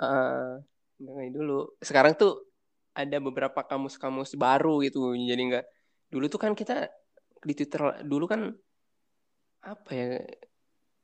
Eh, 0.00 0.52
dengerin 0.96 1.32
dulu. 1.34 1.74
Sekarang 1.82 2.14
tuh 2.14 2.46
ada 2.94 3.18
beberapa 3.18 3.60
kamus-kamus 3.60 4.34
baru 4.34 4.80
gitu. 4.80 5.12
Jadi 5.12 5.42
nggak 5.50 5.66
dulu 6.10 6.24
tuh 6.26 6.40
kan 6.40 6.54
kita 6.54 6.88
di 7.40 7.52
Twitter 7.56 8.04
dulu 8.04 8.24
kan 8.28 8.52
apa 9.60 9.90
ya 9.92 10.20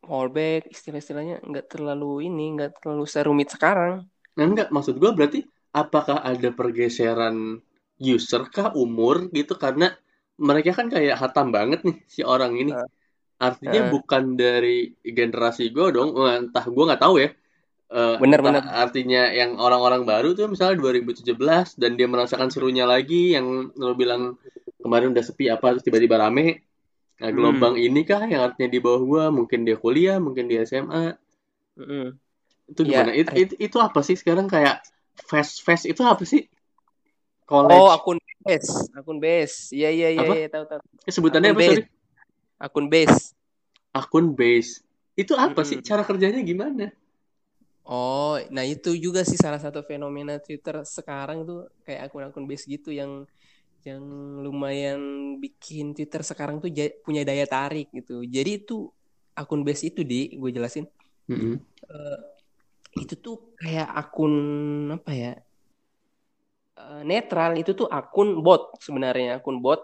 fallback 0.06 0.70
istilah-istilahnya 0.70 1.42
nggak 1.42 1.66
terlalu 1.66 2.30
ini 2.30 2.56
nggak 2.56 2.80
terlalu 2.80 3.04
serumit 3.08 3.50
sekarang. 3.50 4.06
Nah, 4.36 4.44
enggak, 4.44 4.68
maksud 4.70 5.00
gue 5.00 5.10
berarti 5.10 5.40
apakah 5.74 6.22
ada 6.22 6.48
pergeseran 6.52 7.58
user 7.96 8.46
kah 8.52 8.72
umur 8.76 9.32
gitu 9.32 9.56
karena 9.56 9.92
mereka 10.36 10.76
kan 10.76 10.92
kayak 10.92 11.16
hatam 11.16 11.48
banget 11.50 11.80
nih 11.82 11.96
si 12.06 12.20
orang 12.20 12.54
ini. 12.56 12.72
Eh. 12.72 12.88
Artinya 13.36 13.88
Eh. 13.88 13.90
bukan 13.92 14.36
dari 14.36 14.96
generasi 15.04 15.68
gue 15.72 15.92
dong, 15.92 16.16
Wah, 16.16 16.40
entah 16.40 16.64
gue 16.64 16.84
nggak 16.88 17.02
tahu 17.02 17.20
ya. 17.20 17.30
Eh, 17.86 18.16
Bener, 18.18 18.40
bener. 18.42 18.64
Artinya 18.66 19.30
yang 19.30 19.60
orang-orang 19.60 20.02
baru 20.02 20.34
tuh 20.34 20.50
misalnya 20.50 20.80
2017 20.80 21.78
dan 21.78 21.94
dia 21.94 22.08
merasakan 22.10 22.50
serunya 22.50 22.82
lagi 22.82 23.36
yang 23.36 23.70
lo 23.78 23.94
bilang 23.94 24.34
kemarin 24.80 25.12
udah 25.12 25.24
sepi 25.24 25.48
apa 25.48 25.76
terus 25.76 25.84
tiba-tiba 25.86 26.16
rame. 26.20 26.64
Nah, 27.16 27.28
Hmm. 27.32 27.36
gelombang 27.36 27.74
ini 27.80 28.04
kah 28.04 28.28
yang 28.28 28.52
artinya 28.52 28.68
di 28.68 28.80
bawah 28.80 29.00
gue, 29.00 29.24
mungkin 29.32 29.64
dia 29.64 29.76
kuliah, 29.80 30.20
mungkin 30.20 30.52
dia 30.52 30.68
SMA. 30.68 31.16
Mm-mm. 31.76 32.16
Itu 32.68 32.80
Ya, 32.84 33.04
gimana? 33.04 33.12
It- 33.16 33.32
it- 33.36 33.58
itu 33.60 33.76
apa 33.80 34.00
sih 34.04 34.16
sekarang 34.20 34.50
kayak 34.50 34.84
fast 35.16 35.64
fast 35.64 35.84
itu 35.88 36.02
apa 36.04 36.24
sih? 36.28 36.44
Oh 37.46 37.88
College. 37.88 37.88
akun 37.94 38.18
base, 38.42 38.90
akun 38.92 39.18
base. 39.22 39.70
Iya 39.72 39.88
iya 39.94 40.08
iya 40.12 40.26
iya 40.44 40.46
tahu 40.50 40.64
tahu. 40.66 40.80
Eh, 41.06 41.12
sebutannya 41.14 41.54
akun 41.54 41.62
apa 41.62 41.62
sorry? 41.72 41.82
Akun 42.60 42.86
base. 42.92 43.20
Akun 43.96 44.26
base. 44.36 44.82
Itu 45.16 45.32
apa 45.38 45.62
sih? 45.64 45.80
Mm-mm. 45.80 45.88
Cara 45.88 46.02
kerjanya 46.04 46.42
gimana? 46.44 46.92
Oh, 47.86 48.34
nah 48.50 48.66
itu 48.66 48.98
juga 48.98 49.22
sih 49.22 49.38
salah 49.38 49.62
satu 49.62 49.78
fenomena 49.86 50.42
Twitter 50.42 50.82
sekarang 50.82 51.46
tuh 51.46 51.70
kayak 51.86 52.10
akun-akun 52.10 52.44
base 52.50 52.66
gitu 52.66 52.90
yang 52.90 53.22
yang 53.86 54.04
lumayan 54.42 55.00
bikin 55.38 55.94
Twitter 55.94 56.26
sekarang 56.26 56.58
tuh 56.58 56.70
punya 57.06 57.22
daya 57.22 57.46
tarik 57.46 57.88
gitu. 57.94 58.26
Jadi 58.26 58.66
itu 58.66 58.90
akun 59.36 59.62
base 59.62 59.92
itu 59.92 60.02
di 60.02 60.34
gue 60.34 60.50
jelasin 60.50 60.88
Mm-mm. 61.28 61.60
eh, 61.86 62.20
itu 62.98 63.14
tuh 63.20 63.54
kayak 63.60 63.86
akun 63.94 64.34
apa 64.90 65.12
ya? 65.12 65.32
Eh, 66.76 67.02
netral 67.06 67.56
itu 67.56 67.72
tuh 67.72 67.86
akun 67.86 68.42
bot 68.42 68.74
sebenarnya 68.82 69.40
akun 69.40 69.62
bot 69.62 69.80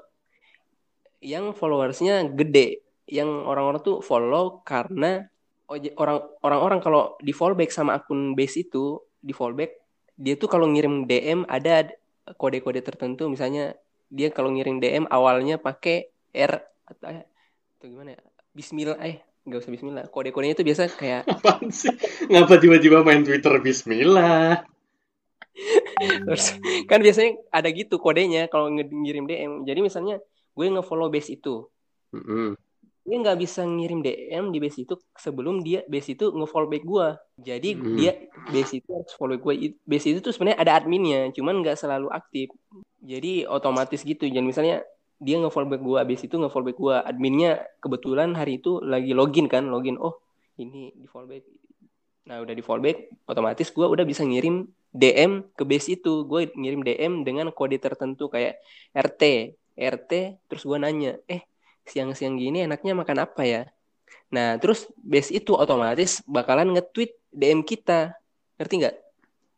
yang 1.23 1.55
followersnya 1.55 2.27
gede, 2.35 2.83
yang 3.07 3.47
orang-orang 3.47 3.79
tuh 3.81 4.03
follow 4.03 4.61
karena 4.67 5.31
orang 5.71 6.19
orang-orang 6.43 6.81
kalau 6.83 7.15
di 7.23 7.31
fallback 7.31 7.71
sama 7.71 7.97
akun 7.97 8.35
base 8.35 8.67
itu 8.67 9.01
di 9.23 9.31
fallback 9.33 9.73
dia 10.19 10.37
tuh 10.37 10.51
kalau 10.51 10.69
ngirim 10.69 11.09
DM 11.09 11.49
ada 11.49 11.89
kode-kode 12.37 12.85
tertentu 12.85 13.31
misalnya 13.31 13.73
dia 14.13 14.29
kalau 14.29 14.53
ngirim 14.53 14.77
DM 14.77 15.09
awalnya 15.09 15.57
pakai 15.57 16.13
R 16.37 16.53
atau, 16.85 17.09
atau 17.09 17.87
gimana 17.89 18.13
ya 18.13 18.21
Bismillah 18.53 19.01
eh 19.01 19.25
nggak 19.49 19.59
usah 19.65 19.73
Bismillah 19.73 20.05
kode-kodenya 20.13 20.53
itu 20.53 20.63
biasa 20.63 20.93
kayak 20.93 21.25
Apaan 21.33 21.73
sih? 21.73 21.97
Ngapa 22.29 22.61
tiba-tiba 22.61 23.01
main 23.01 23.25
Twitter 23.25 23.57
Bismillah? 23.65 24.61
Terus 26.29 26.47
kan 26.87 27.01
biasanya 27.01 27.41
ada 27.49 27.69
gitu 27.73 27.97
kodenya 27.97 28.53
kalau 28.53 28.69
ngirim 28.77 29.25
DM. 29.25 29.53
Jadi 29.65 29.81
misalnya 29.81 30.21
gue 30.53 30.67
nge-follow 30.69 31.09
base 31.09 31.33
itu. 31.33 31.67
Mm-mm. 32.13 32.57
Dia 33.03 33.17
nggak 33.19 33.39
bisa 33.43 33.67
ngirim 33.67 33.99
DM 33.99 34.55
di 34.55 34.59
base 34.63 34.87
itu 34.87 34.95
sebelum 35.19 35.67
dia 35.67 35.83
base 35.91 36.15
itu 36.15 36.31
nge-follow 36.31 36.71
back 36.71 36.85
gue. 36.87 37.09
Jadi 37.43 37.71
Hmm. 37.75 37.97
dia 37.99 38.13
base 38.47 38.79
itu 38.79 38.91
harus 38.95 39.13
follow 39.19 39.35
gue. 39.35 39.75
Base 39.83 40.07
itu 40.07 40.23
tuh 40.23 40.31
sebenarnya 40.31 40.59
ada 40.63 40.73
adminnya, 40.79 41.35
cuman 41.35 41.67
nggak 41.67 41.75
selalu 41.75 42.09
aktif. 42.15 42.55
Jadi 43.03 43.43
otomatis 43.51 44.07
gitu. 44.07 44.23
Jadi 44.23 44.47
misalnya 44.47 44.87
dia 45.19 45.39
nge-follow 45.43 45.67
back 45.67 45.83
gue, 45.83 46.01
base 46.15 46.25
itu 46.31 46.37
nge-follow 46.39 46.67
back 46.71 46.79
gue. 46.79 46.97
Adminnya 47.03 47.67
kebetulan 47.83 48.39
hari 48.39 48.63
itu 48.63 48.79
lagi 48.79 49.11
login 49.15 49.51
kan, 49.51 49.67
login. 49.67 49.99
Oh 49.99 50.23
ini 50.63 50.95
di 50.95 51.07
follow 51.11 51.27
back. 51.27 51.43
Nah 52.31 52.39
udah 52.39 52.55
di 52.55 52.63
follow 52.63 52.87
back, 52.87 53.27
otomatis 53.27 53.67
gue 53.75 53.83
udah 53.83 54.07
bisa 54.07 54.23
ngirim 54.23 54.71
DM 54.95 55.43
ke 55.59 55.67
base 55.67 55.99
itu. 55.99 56.23
Gue 56.23 56.55
ngirim 56.55 56.87
DM 56.87 57.27
dengan 57.27 57.51
kode 57.51 57.83
tertentu 57.83 58.31
kayak 58.31 58.63
RT, 58.95 59.23
RT. 59.75 60.39
Terus 60.47 60.63
gue 60.63 60.79
nanya, 60.79 61.19
eh 61.27 61.43
siang-siang 61.87 62.39
gini 62.39 62.65
enaknya 62.67 62.93
makan 62.95 63.19
apa 63.27 63.43
ya? 63.45 63.63
Nah 64.33 64.57
terus 64.57 64.89
base 64.97 65.33
itu 65.35 65.53
otomatis 65.53 66.25
bakalan 66.25 66.73
nge-tweet 66.73 67.13
DM 67.33 67.61
kita. 67.65 68.17
Ngerti 68.57 68.75
nggak? 68.85 68.97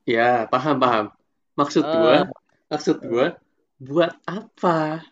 Ya, 0.04 0.44
paham 0.50 0.76
paham. 0.78 1.06
Maksud 1.54 1.82
Ah. 1.86 1.92
gua, 1.94 2.16
maksud 2.68 2.96
gua, 3.06 3.26
buat 3.78 4.12
apa? 4.26 5.06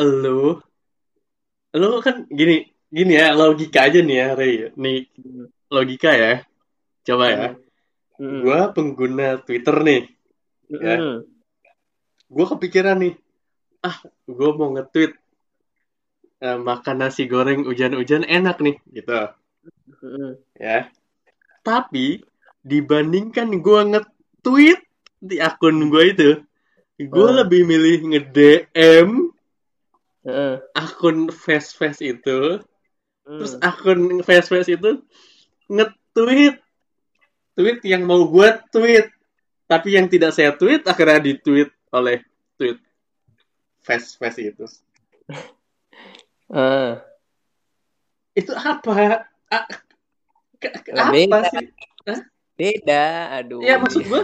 Lo, 0.00 0.64
lo 1.76 2.00
kan 2.00 2.24
gini, 2.32 2.64
gini 2.88 3.12
ya, 3.20 3.36
logika 3.36 3.86
aja 3.86 4.00
nih 4.00 4.16
ya, 4.16 4.28
Ray. 4.32 4.72
Nih, 4.72 5.04
logika 5.68 6.16
ya. 6.16 6.42
Coba 7.04 7.24
ya. 7.28 7.48
Mm. 8.16 8.40
Gua 8.40 8.60
pengguna 8.72 9.36
Twitter 9.44 9.76
nih. 9.84 10.02
ya. 10.72 10.96
Mm. 10.96 11.16
Gua 12.32 12.46
kepikiran 12.56 12.96
nih. 12.96 13.14
Ah, 13.84 14.00
gua 14.24 14.56
mau 14.56 14.72
nge-tweet 14.72 15.19
eh, 16.40 16.58
makan 16.58 16.96
nasi 17.04 17.28
goreng 17.28 17.62
hujan-hujan 17.68 18.24
enak 18.24 18.58
nih, 18.60 18.76
gitu. 18.90 19.30
Ya. 20.56 20.88
Tapi 21.60 22.24
dibandingkan 22.64 23.60
gua 23.60 23.84
nge-tweet 23.84 24.80
di 25.20 25.36
akun 25.40 25.92
gua 25.92 26.04
itu, 26.08 26.40
gue 27.00 27.28
Hmm. 27.32 27.38
lebih 27.44 27.64
milih 27.64 27.98
nge-DM 28.12 29.32
Heeh. 30.20 30.54
akun 30.76 31.32
face 31.32 31.72
face 31.72 32.04
itu 32.04 32.60
Hmm. 33.24 33.40
terus 33.40 33.56
akun 33.64 34.20
face 34.20 34.48
face 34.52 34.68
itu 34.68 35.00
nge-tweet 35.68 36.60
tweet 37.56 37.78
yang 37.84 38.04
mau 38.04 38.24
gue 38.28 38.48
tweet 38.68 39.06
tapi 39.64 39.96
yang 39.96 40.08
tidak 40.12 40.34
saya 40.36 40.52
tweet 40.56 40.84
akhirnya 40.84 41.20
di-tweet 41.20 41.72
oleh 41.92 42.24
tweet 42.60 42.80
face 43.84 44.16
face 44.16 44.40
itu 44.40 44.64
Ah. 46.50 46.98
itu 48.34 48.50
apa 48.50 49.26
A- 49.50 49.68
apa 50.92 51.10
beda. 51.14 51.38
sih 51.50 51.66
Beda, 52.60 53.04
aduh. 53.40 53.64
ya 53.64 53.80
maksud 53.80 54.04
gue 54.04 54.22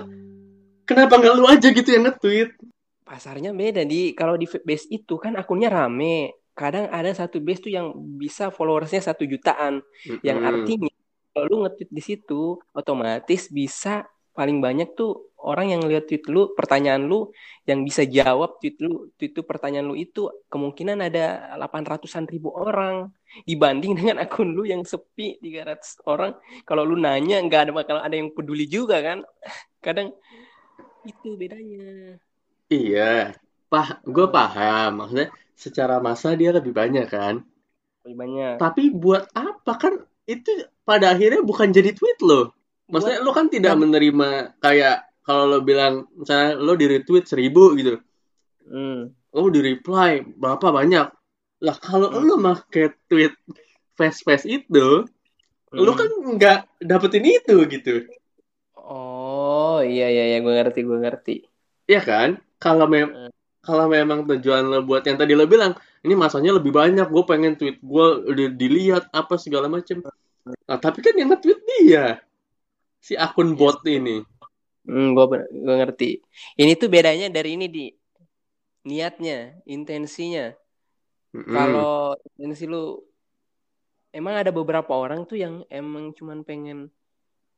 kenapa 0.85 1.17
nggak 1.17 1.35
lu 1.35 1.49
aja 1.49 1.69
gitu 1.73 1.89
yang 1.89 2.05
nge-tweet 2.05 2.53
pasarnya 3.01 3.55
beda 3.55 3.87
di 3.87 4.12
kalau 4.12 4.35
di 4.35 4.45
base 4.45 4.91
itu 4.91 5.15
kan 5.17 5.39
akunnya 5.39 5.71
rame. 5.71 6.35
Kadang 6.57 6.89
ada 6.89 7.12
satu 7.12 7.37
base 7.39 7.69
tuh 7.69 7.73
yang 7.73 7.93
bisa 8.17 8.49
followersnya 8.49 9.05
satu 9.05 9.29
jutaan. 9.29 9.85
Yang 10.25 10.39
Mm-mm. 10.41 10.51
artinya 10.51 10.91
kalau 11.31 11.47
lu 11.47 11.57
nge-tweet 11.65 11.91
di 11.93 12.03
situ 12.03 12.43
otomatis 12.73 13.53
bisa 13.53 14.09
paling 14.37 14.61
banyak 14.61 14.92
tuh 14.92 15.33
orang 15.46 15.72
yang 15.72 15.83
lihat 15.87 16.11
tweet 16.11 16.27
lu, 16.29 16.53
pertanyaan 16.53 17.07
lu 17.07 17.31
yang 17.64 17.87
bisa 17.87 18.03
jawab 18.05 18.59
tweet 18.59 18.83
lu, 18.83 19.09
tweet 19.14 19.33
itu 19.33 19.42
pertanyaan 19.46 19.87
lu 19.88 19.96
itu 19.96 20.29
kemungkinan 20.51 21.01
ada 21.01 21.57
800-an 21.57 22.27
ribu 22.27 22.51
orang 22.51 23.09
dibanding 23.46 23.94
dengan 23.99 24.20
akun 24.20 24.53
lu 24.53 24.66
yang 24.66 24.83
sepi 24.83 25.38
300 25.38 26.03
orang. 26.11 26.35
Kalau 26.66 26.83
lu 26.83 26.99
nanya 26.99 27.38
nggak 27.40 27.70
ada 27.70 27.72
bakal 27.72 27.96
ada 28.03 28.12
yang 28.12 28.35
peduli 28.35 28.66
juga 28.66 28.99
kan. 29.01 29.22
Kadang 29.85 30.12
itu 31.07 31.38
bedanya. 31.38 32.18
Iya, 32.66 33.38
pah, 33.70 34.03
gue 34.03 34.27
paham. 34.27 34.90
Maksudnya 35.07 35.31
secara 35.55 36.03
masa 36.03 36.35
dia 36.35 36.51
lebih 36.51 36.75
banyak 36.75 37.07
kan. 37.07 37.46
Lebih 38.03 38.16
banyak. 38.18 38.55
Tapi 38.59 38.90
buat 38.90 39.31
apa 39.31 39.72
kan? 39.79 39.94
Itu 40.27 40.51
pada 40.83 41.14
akhirnya 41.14 41.46
bukan 41.46 41.70
jadi 41.70 41.94
tweet 41.94 42.18
lo. 42.27 42.56
Maksudnya 42.87 43.18
lo 43.20 43.35
kan 43.35 43.51
tidak 43.51 43.75
menerima 43.75 44.59
kayak 44.62 45.11
kalau 45.27 45.51
lo 45.51 45.59
bilang 45.61 46.07
misalnya 46.14 46.55
lo 46.55 46.79
di 46.79 46.87
retweet 46.87 47.27
seribu 47.27 47.75
gitu, 47.75 47.99
Hmm. 48.66 49.11
lo 49.35 49.46
di 49.51 49.59
reply 49.59 50.22
berapa 50.22 50.70
banyak? 50.70 51.07
Lah 51.66 51.77
kalau 51.83 52.14
Hmm. 52.14 52.22
lo 52.22 52.35
make 52.38 52.94
tweet 53.11 53.35
face 53.99 54.22
face 54.22 54.46
itu, 54.46 55.03
lo 55.72 55.90
Hmm. 55.92 55.99
kan 55.99 56.11
nggak 56.38 56.59
dapetin 56.79 57.27
itu 57.27 57.57
gitu, 57.66 58.07
Oh 58.79 59.83
iya 59.83 60.07
iya 60.07 60.25
iya 60.31 60.38
gue 60.38 60.53
ngerti 60.53 60.81
gue 60.87 60.99
ngerti. 61.03 61.35
ya 61.87 61.99
kan? 61.99 62.38
Kalau 62.57 62.87
mem 62.87 63.11
Hmm. 63.11 63.31
kalau 63.62 63.90
memang 63.90 64.22
tujuan 64.31 64.62
lo 64.62 64.87
buat 64.87 65.03
yang 65.03 65.18
tadi 65.18 65.35
lo 65.35 65.42
bilang 65.51 65.75
ini 66.07 66.14
masanya 66.14 66.55
lebih 66.55 66.70
banyak 66.70 67.11
gue 67.11 67.25
pengen 67.27 67.59
tweet 67.59 67.83
gue 67.83 68.07
di- 68.38 68.55
dilihat 68.55 69.11
apa 69.11 69.35
segala 69.35 69.66
macem 69.66 70.07
nah, 70.46 70.79
tapi 70.79 71.03
kan 71.03 71.18
yang 71.18 71.35
nge-tweet 71.35 71.61
dia 71.66 72.22
si 73.01 73.15
akun 73.15 73.55
bot 73.55 73.81
ini 73.87 74.25
Hmm, 74.87 75.19
gue 75.19 75.27
gue 75.51 75.77
ngerti. 75.83 76.11
Ini 76.55 76.79
tuh 76.79 76.87
bedanya 76.87 77.27
dari 77.27 77.59
ini 77.59 77.67
di 77.67 77.91
niatnya, 78.87 79.59
intensinya. 79.67 80.55
Mm-mm. 81.35 81.51
Kalau 81.51 82.15
intensi 82.39 82.71
lu 82.71 83.03
emang 84.15 84.39
ada 84.39 84.55
beberapa 84.55 84.95
orang 84.95 85.27
tuh 85.27 85.43
yang 85.43 85.67
emang 85.69 86.15
cuman 86.15 86.47
pengen 86.47 86.95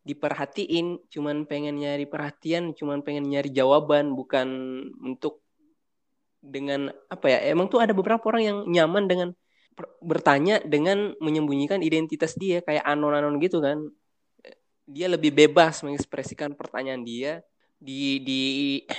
diperhatiin, 0.09 1.05
cuman 1.13 1.45
pengen 1.45 1.77
nyari 1.77 2.09
perhatian, 2.09 2.73
cuman 2.73 3.05
pengen 3.05 3.29
nyari 3.29 3.53
jawaban, 3.53 4.17
bukan 4.17 4.49
untuk 5.05 5.45
dengan 6.41 6.89
apa 7.13 7.29
ya? 7.29 7.39
Emang 7.53 7.69
tuh 7.69 7.85
ada 7.85 7.93
beberapa 7.93 8.25
orang 8.25 8.43
yang 8.43 8.59
nyaman 8.65 9.05
dengan 9.05 9.29
bertanya 10.01 10.65
dengan 10.65 11.13
menyembunyikan 11.21 11.85
identitas 11.85 12.35
dia 12.41 12.65
kayak 12.65 12.89
anon-anon 12.89 13.37
gitu 13.37 13.61
kan. 13.61 13.85
Dia 14.89 15.07
lebih 15.13 15.37
bebas 15.37 15.85
mengekspresikan 15.85 16.57
pertanyaan 16.57 17.05
dia 17.05 17.45
di 17.79 18.19
di 18.27 18.41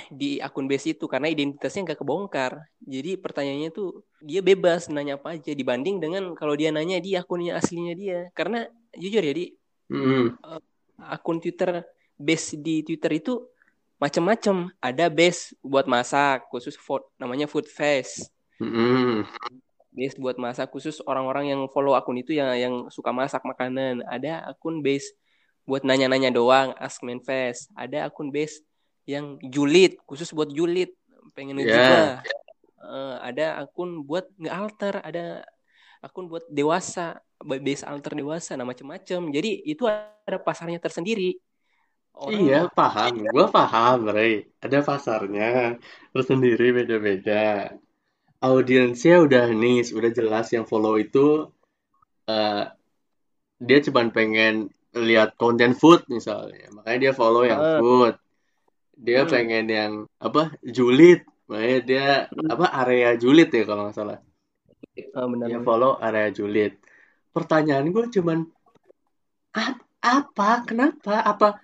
di 0.08 0.40
akun 0.40 0.64
base 0.64 0.96
itu 0.96 1.04
karena 1.04 1.28
identitasnya 1.28 1.92
nggak 1.92 2.00
kebongkar. 2.00 2.64
Jadi 2.80 3.20
pertanyaannya 3.20 3.70
tuh 3.74 4.06
dia 4.24 4.40
bebas 4.40 4.88
nanya 4.88 5.20
apa 5.20 5.36
aja 5.36 5.52
dibanding 5.52 6.00
dengan 6.00 6.32
kalau 6.32 6.56
dia 6.56 6.72
nanya 6.72 6.96
di 6.96 7.12
akunnya 7.12 7.60
aslinya 7.60 7.92
dia. 7.92 8.18
Karena 8.32 8.64
jujur 8.96 9.20
ya 9.20 9.34
di 9.36 9.52
Mm-mm. 9.92 10.38
akun 10.96 11.42
Twitter 11.42 11.84
base 12.16 12.56
di 12.56 12.80
Twitter 12.80 13.20
itu 13.20 13.44
macam-macam. 14.00 14.72
Ada 14.80 15.12
base 15.12 15.52
buat 15.60 15.84
masak 15.84 16.48
khusus 16.48 16.78
food 16.80 17.04
namanya 17.20 17.44
Food 17.44 17.68
Fest. 17.68 18.32
Mm-mm. 18.56 19.28
Base 19.92 20.16
buat 20.16 20.40
masak 20.40 20.72
khusus 20.72 21.04
orang-orang 21.04 21.52
yang 21.52 21.60
follow 21.68 21.92
akun 21.92 22.16
itu 22.16 22.32
yang 22.32 22.48
yang 22.56 22.74
suka 22.88 23.12
masak 23.12 23.44
makanan. 23.44 24.00
Ada 24.08 24.56
akun 24.56 24.80
base 24.80 25.12
buat 25.68 25.82
nanya-nanya 25.86 26.30
doang, 26.34 26.72
Ask 26.76 27.02
Man 27.04 27.20
Fest. 27.24 27.70
Ada 27.76 28.08
akun 28.08 28.32
base 28.32 28.62
yang 29.08 29.38
julid 29.42 29.98
khusus 30.06 30.30
buat 30.30 30.50
julid, 30.50 30.92
pengen 31.34 31.58
Ya. 31.60 31.66
ngegibah. 31.66 32.10
Eh, 32.80 33.16
ada 33.20 33.60
akun 33.62 34.02
buat 34.02 34.26
nge-alter, 34.40 35.04
ada 35.04 35.44
akun 36.00 36.26
buat 36.26 36.44
dewasa, 36.48 37.20
base 37.40 37.84
alter 37.84 38.16
dewasa, 38.16 38.56
nah 38.56 38.64
macem-macem. 38.64 39.30
Jadi 39.30 39.50
itu 39.68 39.84
ada 39.86 40.38
pasarnya 40.40 40.80
tersendiri. 40.80 41.36
Orang 42.10 42.42
iya 42.42 42.66
paham 42.66 43.22
gue 43.22 43.46
paham 43.54 44.10
Ray 44.10 44.50
ada 44.58 44.82
pasarnya 44.82 45.78
lo 46.10 46.20
sendiri 46.20 46.74
beda-beda 46.74 47.70
audiensnya 48.42 49.22
udah 49.22 49.46
nih 49.54 49.94
udah 49.94 50.10
jelas 50.10 50.50
yang 50.50 50.66
follow 50.66 50.98
itu 50.98 51.48
eh 52.26 52.66
dia 53.62 53.78
cuma 53.86 54.04
pengen 54.10 54.74
lihat 54.92 55.34
konten 55.34 55.72
food 55.72 56.02
misalnya 56.06 56.66
makanya 56.72 56.98
dia 57.00 57.12
follow 57.12 57.42
yang 57.42 57.58
Ah. 57.58 57.78
food 57.78 58.14
dia 58.92 59.22
Hmm. 59.22 59.30
pengen 59.30 59.66
yang 59.66 59.92
apa 60.18 60.50
julid 60.60 61.22
makanya 61.46 61.78
dia 61.80 62.06
Hmm. 62.28 62.48
apa 62.48 62.66
area 62.76 63.14
julid 63.14 63.48
ya 63.48 63.62
kalau 63.64 63.86
nggak 63.86 63.96
salah 63.96 64.18
Ah, 65.10 65.24
benar. 65.24 65.46
dia 65.46 65.58
follow 65.60 65.94
area 65.96 66.28
julid 66.28 66.74
pertanyaan 67.30 67.86
gue 67.88 68.10
cuman 68.10 68.38
"Ap- 69.52 69.86
apa 70.00 70.50
kenapa 70.64 71.22
apa 71.22 71.58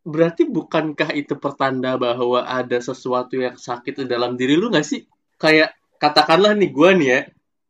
berarti 0.00 0.46
bukankah 0.46 1.10
itu 1.12 1.34
pertanda 1.36 1.94
bahwa 1.94 2.42
ada 2.42 2.78
sesuatu 2.78 3.34
yang 3.34 3.54
sakit 3.54 4.02
di 4.02 4.06
dalam 4.06 4.34
diri 4.34 4.54
lu 4.54 4.70
nggak 4.70 4.86
sih 4.86 5.02
kayak 5.36 5.74
katakanlah 5.98 6.54
nih 6.54 6.70
gue 6.70 6.90
nih 6.94 7.08
ya 7.08 7.20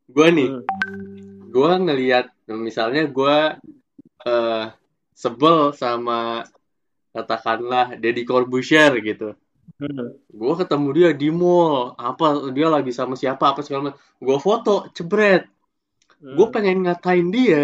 gue 0.07 0.29
nih 0.31 0.49
Hmm. 0.51 1.51
gue 1.51 1.71
ngelihat 1.81 2.27
misalnya 2.49 3.05
gue 3.07 3.37
eh 4.23 4.65
sebel 5.21 5.77
sama 5.77 6.49
katakanlah 7.13 7.93
Deddy 8.01 8.25
Corbuzier 8.25 8.97
gitu 9.05 9.37
Hmm. 9.81 10.13
gue 10.29 10.55
ketemu 10.61 10.89
dia 10.93 11.11
di 11.15 11.31
mall 11.33 11.95
apa 11.97 12.53
dia 12.53 12.69
lagi 12.69 12.91
sama 12.93 13.15
siapa 13.17 13.55
apa 13.55 13.63
segala 13.63 13.89
macam 13.89 14.01
gue 14.19 14.39
foto 14.43 14.89
cebret 14.93 15.47
Hmm. 16.21 16.37
gue 16.37 16.47
pengen 16.53 16.85
ngatain 16.85 17.29
dia 17.33 17.63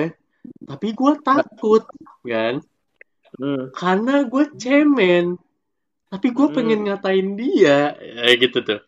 tapi 0.65 0.97
gue 0.97 1.13
takut 1.21 1.85
kan 2.25 2.63
Hmm. 3.37 3.69
karena 3.75 4.25
gue 4.25 4.45
cemen 4.57 5.37
tapi 6.09 6.33
gue 6.33 6.47
Hmm. 6.47 6.57
pengen 6.57 6.81
ngatain 6.89 7.29
dia 7.37 7.99
ya 8.01 8.33
gitu 8.39 8.65
tuh 8.65 8.81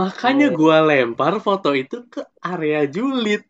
makanya 0.00 0.46
Oh. 0.46 0.58
gue 0.58 0.76
lempar 0.88 1.34
foto 1.46 1.70
itu 1.82 1.96
ke 2.12 2.20
area 2.52 2.80
julid 2.94 3.42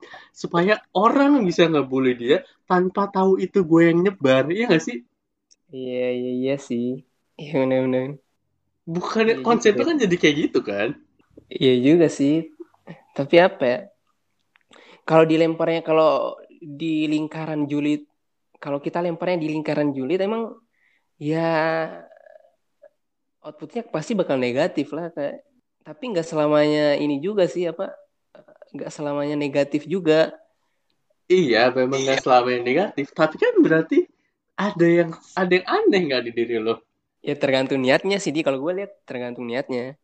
supaya 0.42 0.74
orang 1.04 1.32
bisa 1.48 1.62
ngebully 1.72 2.12
dia 2.22 2.36
tanpa 2.70 3.02
tahu 3.14 3.32
itu 3.44 3.58
gue 3.70 3.80
yang 3.88 3.98
nyebar 4.04 4.44
iya 4.54 4.64
gak 4.72 4.82
sih 4.86 4.96
Iya 5.76 6.00
iya 6.18 6.30
iya 6.40 6.52
sih. 6.68 6.84
Iya 7.40 7.52
benar-benar. 7.60 8.04
bukan 8.94 9.26
Iya 9.26 9.36
konsepnya 9.46 9.84
juga. 9.84 9.88
kan 9.88 9.96
jadi 10.02 10.16
kayak 10.20 10.36
gitu 10.42 10.58
kan 10.68 10.88
Iya 11.62 11.72
juga 11.86 12.06
sih. 12.18 12.34
Tapi 13.16 13.36
apa 13.46 13.62
ya? 13.72 13.78
Kalau 15.08 15.24
dilemparnya 15.28 15.80
kalau 15.84 16.40
di 16.80 17.04
lingkaran 17.12 17.68
julid, 17.70 18.08
kalau 18.62 18.78
kita 18.80 18.98
lemparnya 19.04 19.36
di 19.44 19.48
lingkaran 19.52 19.92
julid 19.96 20.20
emang 20.24 20.42
ya 21.20 21.40
outputnya 23.46 23.82
pasti 23.94 24.12
bakal 24.20 24.36
negatif 24.40 24.86
lah 24.96 25.06
kayak. 25.14 25.36
Tapi 25.84 26.04
nggak 26.16 26.26
selamanya 26.26 26.96
ini 26.96 27.20
juga 27.20 27.44
sih 27.44 27.68
apa? 27.68 27.92
Nggak 28.72 28.90
selamanya 28.90 29.36
negatif 29.36 29.84
juga. 29.84 30.32
iya 31.24 31.72
memang 31.72 32.04
nggak 32.04 32.20
selamanya 32.20 32.60
negatif 32.60 33.08
tapi 33.16 33.40
kan 33.40 33.56
berarti 33.64 34.04
ada 34.60 34.84
yang 34.84 35.10
ada 35.32 35.52
yang 35.56 35.64
aneh 35.64 36.00
nggak 36.04 36.22
di 36.28 36.32
diri 36.36 36.60
lo 36.60 36.84
Ya 37.24 37.32
tergantung 37.32 37.80
niatnya 37.80 38.20
sih 38.20 38.36
di 38.36 38.44
kalau 38.44 38.60
gue 38.60 38.84
lihat 38.84 38.92
tergantung 39.08 39.48
niatnya. 39.48 39.96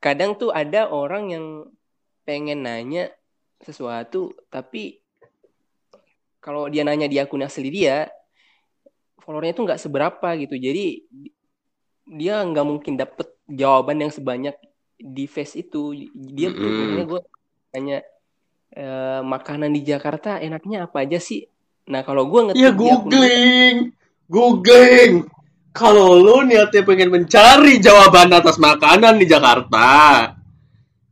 Kadang 0.00 0.32
tuh 0.40 0.48
ada 0.48 0.88
orang 0.88 1.28
yang 1.28 1.46
pengen 2.24 2.64
nanya 2.64 3.12
sesuatu 3.60 4.32
tapi 4.48 5.04
kalau 6.40 6.64
dia 6.72 6.80
nanya 6.80 7.04
di 7.04 7.20
akun 7.20 7.44
asli 7.44 7.68
dia 7.68 8.08
followernya 9.20 9.52
tuh 9.52 9.64
nggak 9.68 9.80
seberapa 9.84 10.28
gitu. 10.40 10.56
Jadi 10.56 11.04
dia 12.08 12.40
nggak 12.40 12.64
mungkin 12.64 12.96
dapet 12.96 13.28
jawaban 13.44 14.00
yang 14.00 14.12
sebanyak 14.12 14.56
di 15.04 15.28
face 15.28 15.60
itu 15.60 15.92
dia 16.16 16.48
Mm-mm. 16.48 16.64
biasanya 16.64 17.04
gue 17.04 17.20
tanya 17.68 17.98
eh, 18.72 19.20
makanan 19.20 19.68
di 19.76 19.84
Jakarta 19.84 20.40
enaknya 20.40 20.88
apa 20.88 21.04
aja 21.04 21.20
sih 21.20 21.44
nah 21.84 22.00
kalau 22.00 22.24
gue 22.32 22.40
ngetik 22.48 22.64
Ya 22.64 22.72
akun 22.72 22.80
googling, 22.80 23.76
googling. 24.32 25.12
Kalau 25.74 26.16
lu 26.16 26.46
niatnya 26.48 26.86
pengen 26.86 27.10
mencari 27.10 27.82
jawaban 27.82 28.30
atas 28.30 28.62
makanan 28.62 29.18
di 29.18 29.26
Jakarta, 29.26 30.30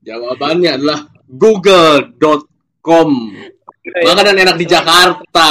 jawabannya 0.07 0.70
adalah 0.78 1.11
google.com. 1.26 3.09
Makanan 4.07 4.38
enak 4.38 4.57
di 4.57 4.66
Jakarta. 4.70 5.51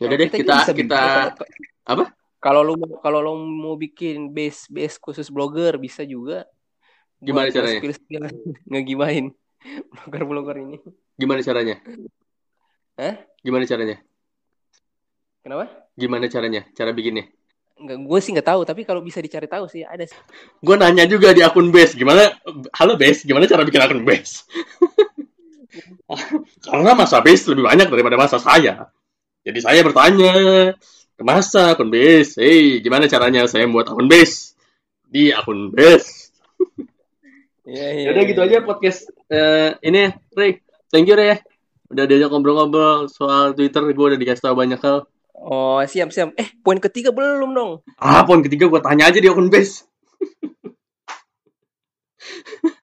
Yaudah 0.00 0.16
deh 0.16 0.28
kita 0.32 0.64
bisa 0.64 0.72
kita 0.72 1.02
bikin. 1.36 1.92
apa? 1.92 2.04
kalau 2.44 2.60
lu 2.60 2.76
mau 2.76 3.00
kalau 3.00 3.24
lu 3.24 3.32
mau 3.40 3.72
bikin 3.80 4.28
base 4.28 4.68
base 4.68 5.00
khusus 5.00 5.32
blogger 5.32 5.80
bisa 5.80 6.04
juga 6.04 6.44
Gimana 7.24 7.48
caranya? 7.48 7.80
skill 7.80 7.94
skill 7.96 8.24
ngegibahin 8.70 9.32
blogger 9.90 10.22
blogger 10.28 10.56
ini 10.60 10.76
Gimana 11.16 11.40
caranya? 11.40 11.80
Hah? 13.00 13.14
Gimana 13.40 13.64
caranya? 13.64 13.96
kenapa 15.40 15.66
Gimana 15.94 16.26
caranya? 16.26 16.62
Cara 16.74 16.90
bikinnya? 16.90 17.30
Enggak, 17.74 17.98
gue 18.06 18.18
sih 18.22 18.30
nggak 18.30 18.48
tahu 18.54 18.62
tapi 18.62 18.86
kalau 18.86 19.02
bisa 19.02 19.18
dicari 19.18 19.50
tahu 19.50 19.66
sih 19.66 19.82
ada 19.82 20.06
sih. 20.06 20.14
Gue 20.62 20.78
nanya 20.78 21.10
juga 21.10 21.34
di 21.34 21.42
akun 21.42 21.74
base, 21.74 21.98
gimana? 21.98 22.30
Halo 22.74 22.94
base, 22.94 23.26
gimana 23.26 23.50
cara 23.50 23.66
bikin 23.66 23.82
akun 23.82 24.02
base? 24.06 24.46
Karena 26.66 26.94
masa 26.94 27.18
base 27.18 27.50
lebih 27.50 27.66
banyak 27.66 27.90
daripada 27.90 28.14
masa 28.14 28.38
saya. 28.38 28.90
Jadi 29.42 29.58
saya 29.58 29.82
bertanya 29.82 30.32
ke 31.14 31.22
masa 31.26 31.74
akun 31.74 31.90
base, 31.90 32.38
hey 32.38 32.78
gimana 32.78 33.10
caranya 33.10 33.46
saya 33.50 33.66
buat 33.66 33.90
akun 33.90 34.06
base 34.06 34.54
di 35.10 35.34
akun 35.34 35.74
base? 35.74 36.23
Iya 37.64 37.86
iya. 37.96 38.04
Yaudah 38.12 38.24
gitu 38.28 38.40
aja 38.44 38.60
podcast 38.60 39.08
eh, 39.32 39.72
ini, 39.80 40.12
Ray. 40.36 40.60
Thank 40.92 41.08
you 41.08 41.16
ya. 41.16 41.40
Udah 41.88 42.04
diajak 42.04 42.28
ngobrol-ngobrol 42.28 43.08
soal 43.08 43.56
Twitter, 43.56 43.80
gue 43.88 44.06
udah 44.12 44.20
dikasih 44.20 44.44
tahu 44.44 44.56
banyak 44.56 44.80
hal. 44.80 45.08
Oh 45.34 45.82
siap 45.84 46.12
siap. 46.12 46.32
Eh 46.40 46.48
poin 46.64 46.80
ketiga 46.80 47.12
belum 47.12 47.52
dong. 47.52 47.84
Ah, 48.00 48.24
poin 48.24 48.40
ketiga 48.40 48.68
gue 48.68 48.80
tanya 48.80 49.08
aja 49.08 49.20
di 49.20 49.28
akun 49.28 49.52
base. 49.52 49.84